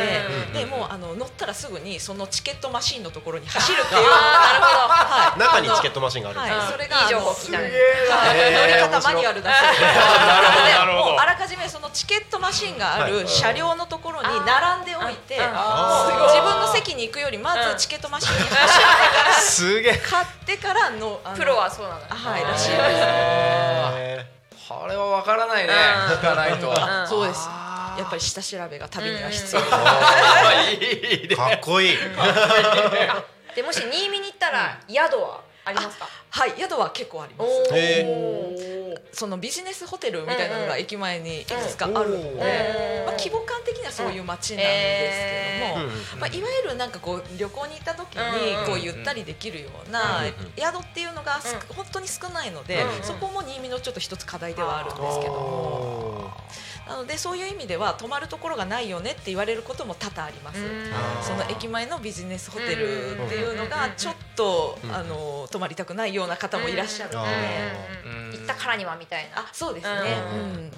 [0.48, 0.54] うん。
[0.54, 7.64] でもうあの乗ったらすぐにそのチケットマシンのところに走るっていう、あはい、中にチケットトマシンがあるんですはい、ねそれがいい情報聞いたね。
[7.64, 8.40] はい。
[8.40, 19.98] へー乗り方マニュアルだそうあらかじめそのチケットマシンがあはいる車両のところに並んでおいて、自分の席に行くよりまずチケットマシンに走ってから すげえ。
[19.98, 22.44] 買ってからのプロはそうなのよはい。
[22.44, 22.80] らしいです。
[22.80, 24.26] へ
[24.70, 25.74] これはわからないね。
[25.74, 26.18] うん。
[26.18, 26.70] 聞かないと。
[26.70, 27.08] うん。
[27.08, 27.50] そうです。
[27.98, 29.62] やっぱり下調べが旅には必要。
[29.62, 31.28] いい。
[31.28, 31.98] かっこいい。
[32.18, 33.24] あ
[33.54, 35.42] でもし新見に行ったら宿は？
[35.64, 36.08] ありますか？
[36.30, 37.52] はい、宿は結構あります。
[39.14, 45.86] そのビジネスホテルみたいなのが駅前にいくつかあるのうんで、うんまあ規模感的にはそういう街なんですけども。
[45.86, 51.40] うんまあ、いわゆるなんかこう旅行に行った時にうんこうゆったりできるようなうん宿っていうのが
[51.76, 55.38] 本当に少ないのでうんそこも新見のちょっと一つ課題ではあるんですけども。
[55.38, 56.32] お
[56.90, 60.60] なのでそういう意味では泊まるところがないよねって言われることも多々あります。
[61.22, 67.30] その駅前のビジネスホテルっていうのがちょっとうんあの泊まりたくないような方もいらっしゃるので、
[68.06, 69.42] うんうん行ったからにはみたいな。
[69.42, 70.72] あそうですね。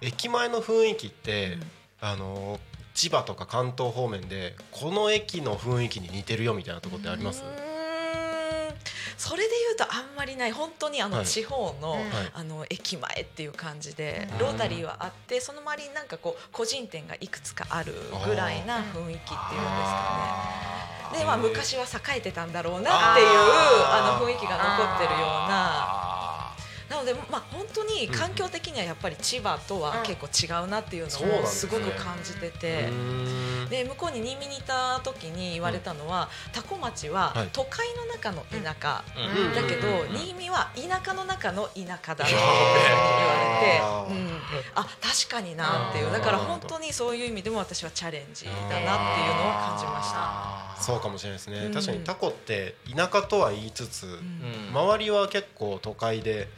[0.00, 2.08] 駅前の雰囲気って、うん。
[2.08, 2.60] あの
[2.94, 7.42] 千葉とか関東方面でこの駅の雰囲気に似てるよみたいなところってあります、
[9.18, 10.52] それで言うとあんまりない。
[10.52, 11.26] 本当にあのはい。
[11.26, 12.06] 地方の,、うんはい。
[12.32, 14.38] あの駅前っていう感じで、うん。
[14.38, 17.92] ロータリーはあってその周りになんかこう個人店がいくつかある
[18.24, 20.75] ぐらいな雰囲気っていうんですかね。
[21.12, 25.95] でまあ、昔は栄えてたんだろうなっていうあの雰囲気が残ってるようなあ
[26.88, 32.88] なので、まあ、本当に環境的にはやっぱり千葉とは結構違うなっていうのをすごく感じてて。
[33.66, 37.48] で向こうに新見にいた時に言われたのは、多古町ははい。
[37.52, 39.54] 都会の中の田舎、うん。
[39.54, 40.16] だけど、うん。
[40.16, 42.46] 新見は田舎の中の田舎だって言わ
[44.06, 44.40] れて、うん、
[44.74, 46.12] あ確かになっていう。
[46.12, 48.88] だから本当にそういう意味でも私はチャレンジだなっていうのを
[49.52, 50.82] 感じました。
[50.82, 51.72] そうかもしれないですね、うん。
[51.72, 54.70] 確かにタコって田舎とは言いつつ、うん。
[54.72, 56.48] 周りは結構都会で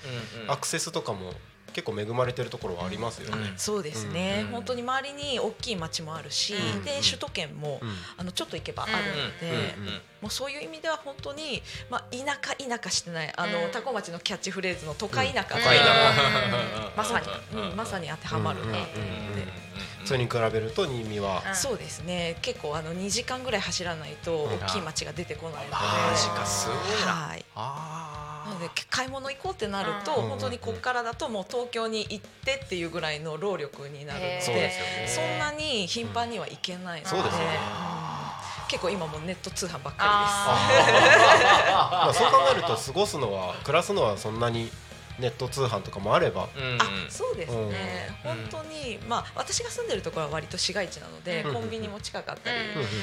[0.49, 1.33] アクセスとかも
[1.73, 3.59] 結構恵まれてるところはありますよね、うん。
[3.59, 4.53] そうですね、うん。
[4.53, 7.91] 本当に周りに大きい町もあるし、うんで首都圏も、うん。
[8.17, 9.75] あのちょっと行けばあるので、
[10.21, 13.71] もうそういう意味では本当に、まあ、田舎田舎してないあの、うん。
[13.71, 15.61] 多古町のキャッチフレーズの都会田舎うん。
[15.61, 17.27] っていうのが都会田まさに
[17.71, 18.99] うんまさに当てはまるなと思って、
[20.05, 21.45] それに比べると新見は。
[21.47, 21.55] うん。
[21.55, 22.39] そうですね。
[22.43, 27.13] 結構あの2時間ぐらい走らないとうん大きい町が出てこないので、マジかすごいな。
[27.13, 27.45] はい。
[27.55, 28.18] あ
[28.49, 34.43] なので買い物行こうってなると、うん本当にここからだともう東京に行ってっていうぐらいの労力になるのでへー。
[34.43, 35.31] そうですよね。
[35.31, 37.47] そんなに頻繁には行けないので、そうですよね。
[37.93, 37.99] うん
[38.69, 40.69] 結構今もうネット通販ばっかあ
[42.05, 44.71] まあそう考えると過ごすのは暮らすのはそんなに
[45.19, 46.49] ネット通販とかもあれば。
[46.57, 46.79] うん。
[46.81, 48.49] あそうですね、うん。
[48.51, 51.55] 本当に、まあ、私が住んでるところは割と市街地なので、うん。
[51.55, 52.57] コンビニも近かったり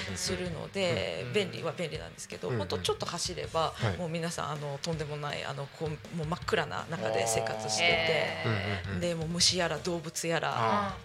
[0.10, 0.18] うん。
[0.18, 1.34] するので、うん。
[1.34, 2.58] 便利は便利なんですけど、うん。
[2.58, 3.98] 本当ちょっと走れば、はい。
[3.98, 9.00] もう皆さんあのとんでもないあのこうもう真っ暗な中で生活してて。
[9.00, 10.98] でもう虫やら動物やらあ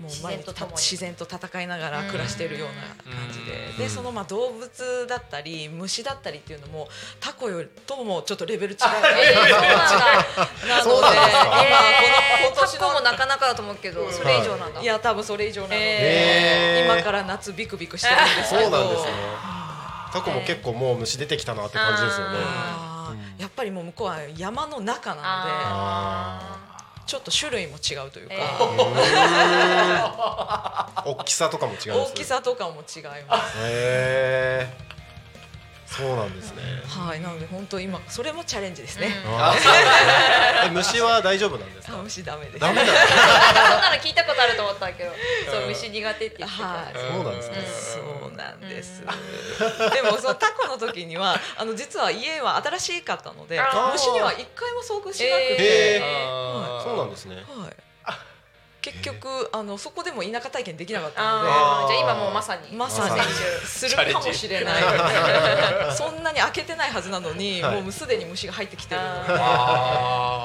[0.00, 3.70] もう自毎日自然と戦いながら暮らしているような感じで。
[3.70, 3.78] うん。
[3.78, 6.88] でそのまあ動物だったり虫だったりっていうのも
[7.18, 8.80] タコよりともちょっとレベル違う。
[8.80, 14.80] なのでえーそうなんだ今そうなんでえー、今タコもなかなかだと思うけど、それ以上なんだ。
[14.82, 16.94] いや多分それ以上なので、へー。
[16.94, 18.62] 今から夏ビクビクしてるんですけど。
[18.62, 19.10] そうなんですね
[20.12, 22.38] タコも結構もう虫出てきたなって感じですよね。
[23.38, 26.56] やっぱりもう向こうは山の中なのであ
[27.06, 28.40] ちょっと種類も違うというか、え
[31.10, 33.58] 大きさとかも違う大きさとかも違います。
[33.58, 34.95] へえ
[35.86, 36.62] そうなんですね。
[36.86, 39.06] はい、なので本当今それもチャレンジですね。
[39.06, 39.10] う
[39.54, 39.74] ですね。
[40.66, 42.58] え虫は大丈夫なんですあか虫ダメです。
[42.58, 42.92] ダメだ。
[42.92, 45.12] そんなの聞いたことあると思ったけど、
[45.50, 46.64] そう虫苦手って言ってた。
[46.66, 47.66] はい、そうなんですね。
[47.94, 49.02] そうなんです。
[49.94, 53.60] でもそのタコの時にはあの実は家は新しかったので
[53.92, 57.36] 虫には一回も遭遇しなくへて、ーそうなんですね。
[57.36, 57.85] はい。
[58.86, 62.70] 結局あのそこでも田舎体験できなかったのあーじゃあ今もうまさに。
[62.70, 63.16] で、まさに。
[63.16, 63.24] ま
[63.64, 64.82] するかもしれない。
[65.92, 67.82] そんなに開けてないはずなのに、はい。
[67.82, 69.34] もうすでに虫が入ってきてるので。
[69.40, 70.36] あ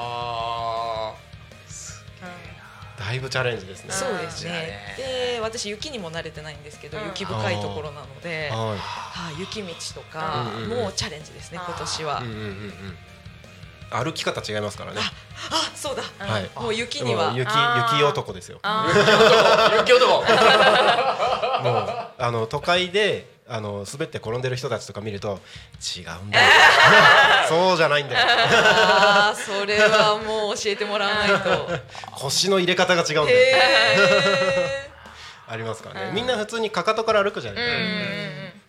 [2.98, 3.92] だいぶチャレンジですね。
[3.92, 4.96] そうですねね。
[4.96, 7.04] で、私雪にも慣れてないんですけど、うん。
[7.06, 10.78] 雪深いところなので、ははい、雪道とかうんうんうん。
[10.80, 11.60] もうチャレンジですね。
[11.64, 12.20] 今年は。
[12.22, 12.96] いうんうんうんうん。
[13.92, 15.00] 歩き方違いますからね。
[15.00, 16.02] あ、そうだ。
[16.24, 16.48] はい。
[16.54, 17.34] もう雪には。
[17.34, 17.48] 雪
[17.94, 18.60] 雪男ですよ。
[19.78, 20.22] 雪男。
[21.64, 25.40] もうあの都会であの滑って転んでる人たちとか見ると
[25.96, 26.48] 違うんだよ。
[27.48, 28.26] そうじゃないんだよ。
[29.34, 31.68] それはもう教えてもらわないと。
[32.14, 33.38] 腰の入れ方が違うんだよ。
[33.38, 34.90] へ
[35.48, 36.06] ありますからね。
[36.10, 36.14] うん。
[36.14, 37.64] みんな普通にかかとから歩くじゃない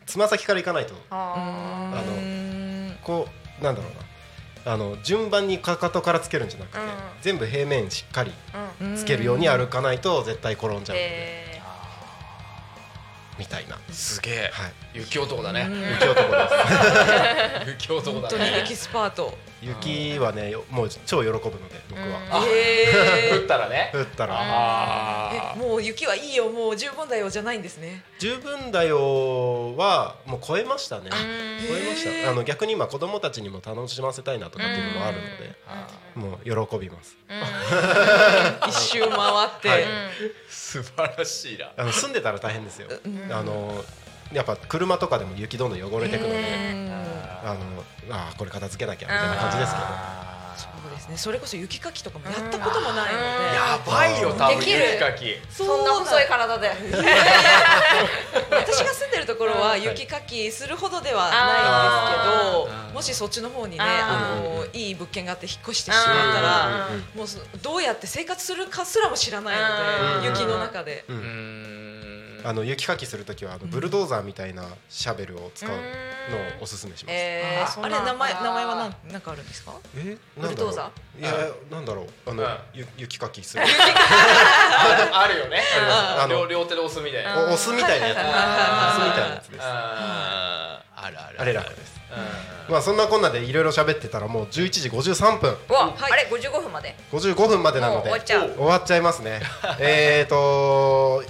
[0.08, 0.96] つま先から行かないと。
[0.96, 0.98] ー。
[1.12, 3.28] あのこ
[3.62, 4.03] うなんだろうな
[4.66, 6.86] あの順番にかかとからつけるんじゃなくてうん。
[7.22, 8.32] 全部平面しっかり
[8.96, 10.98] つけるように歩かないと絶対転んじゃう。
[11.00, 11.62] え
[13.38, 13.78] みたいな。
[13.92, 14.52] すげえ。
[14.54, 14.74] はい。
[14.94, 15.68] 雪男だね。
[15.70, 16.48] 雪男で
[17.66, 17.66] す。
[17.88, 18.36] 雪男本だね。
[18.38, 19.36] 当にエキスパート。
[19.64, 22.06] 雪はねよもう超喜ぶので僕は。
[22.32, 23.42] あへー。
[23.42, 23.92] 降ったらね。
[23.94, 24.36] 降ったら。
[24.38, 26.50] あえもう雪はいいよ。
[26.50, 28.04] もう十分だよじゃないんですね。
[28.20, 31.10] 十分だよはもう超えましたね。
[31.10, 32.32] ー超えました。
[32.32, 35.56] あの逆に今子供たちにも楽しませたいなとかっていうのもあるので
[36.16, 37.18] もう喜びます。
[38.68, 39.70] 一周回って。
[39.70, 39.84] はい。
[40.50, 41.72] 素晴らしいな。
[41.78, 42.88] あの住んでたら大変ですよ。
[43.06, 43.32] うん。
[43.32, 43.84] あの
[44.34, 46.40] やっぱ車とかでも雪どんどん汚れてくのでう
[46.76, 46.92] ん
[47.44, 49.86] あのあーこれ片付けなきゃみたいな感じですけど。
[50.56, 51.18] そうですね。
[51.18, 53.26] それこそ雪かきとかもやったこともないので。
[53.56, 55.36] やばいよ多分雪かき。
[55.50, 56.72] そんな細い体で。
[58.52, 71.04] 私が住んでるところは雪かきするほどではないんですけどもしそっちの方にねああのいい物件があって引っ越してしまったらもうそどうやって生活するかすらも知らないのでうん雪の中で
[72.46, 75.80] あの雪かきするときはあのブルドーザーみたいなシャベルを使うのを
[76.62, 77.16] おすすめします。
[77.16, 79.74] えああれ名前名前はなんなんかあるんですか？
[79.98, 80.18] え？
[80.38, 81.22] ブルドーザー？
[81.22, 81.32] いや
[81.72, 82.30] なんだろう。
[82.30, 82.58] あのうん。
[82.74, 83.64] ゆ雪かきする。
[83.66, 85.62] あるよね。
[86.20, 87.40] あの両両手で押すみたいな。
[87.40, 88.18] お押すみたいなやつ。
[88.18, 89.62] 押すみたいなやつです。
[89.64, 91.42] あるある。
[91.42, 91.94] あれ楽です。
[92.68, 92.74] うん。
[92.74, 95.58] まあそんなこんなでいろいろ喋ってたらもう11時53分。
[95.70, 96.96] うわ、はいあれ55分まで。
[97.12, 98.50] 55分までなので終わっちゃう。
[98.54, 99.42] 終わっちゃいますね。
[99.80, 101.24] えーと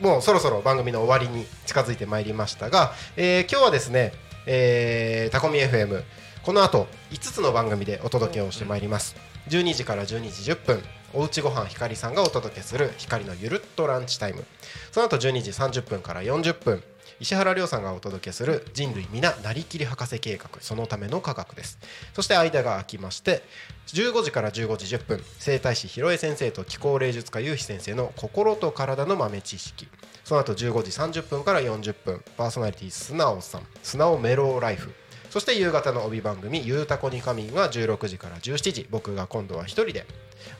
[0.00, 4.12] もうそろそろ番組の終わりに近づいてまいりましたが、えー今日はですね、
[4.46, 6.02] えータコミ FM
[6.42, 9.16] この後5つの番組でお届けをしてまいります。
[9.48, 10.82] 12時から12時10分
[11.12, 14.44] おうちごはんひかりさんがお届けする光のゆるっとランチタイム
[14.90, 16.82] その後12時30分から40分
[17.20, 21.78] 石原亮さんがお届けする人類皆なりきり博士計画そのための科学です。
[22.12, 23.42] そして間が空きまして
[23.88, 29.88] 15時から15時10分整体師広江先生と気候霊術家ゆうひ先生の心と体の豆知識。
[30.24, 34.92] その後15時30分から40分パーソナリティ素直さん素直メローライフ。
[35.30, 40.06] そして夕方の帯番組「ゆうたこに仮眠」は16時から17時僕が今度は一人で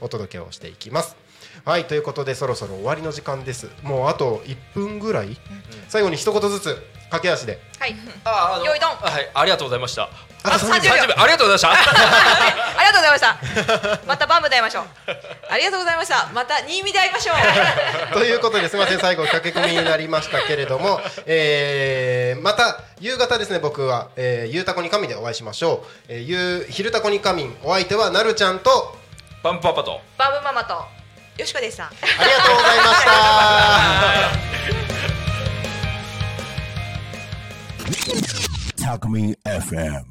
[0.00, 1.16] お届けをしていきます。
[1.64, 3.68] はいということでそろそろ終わりの時間です。
[3.82, 5.36] もうあと1分ぐらい、
[5.88, 6.76] 最後に一言ずつ
[7.10, 7.58] 駆け足で。
[7.78, 7.94] はい。
[8.24, 8.90] ああのよいどん。
[8.90, 10.08] はいありがとうございました。
[10.44, 11.22] あと30 30秒。
[11.22, 11.70] ありがとうございました。
[12.78, 14.00] ありがとうございました。
[14.06, 14.84] またバンブで会いましょう。
[15.48, 16.28] ありがとうございました。
[16.34, 17.36] また新見で会いましょう。
[18.12, 18.98] ということですみません。
[18.98, 23.58] 最後駆け込みになりましたけれども、えー、また夕方ですね。
[23.58, 27.56] 僕は、えー、ゆうたこに神でお会いしましょう、えー、ゆう昼たこに神。
[27.62, 28.96] お相手はなるちゃんと
[29.42, 30.00] バンプパパと。
[30.18, 31.03] バンブママと
[31.38, 33.04] よしこでしたありがとうございまし
[38.78, 40.04] た Talk Me FM.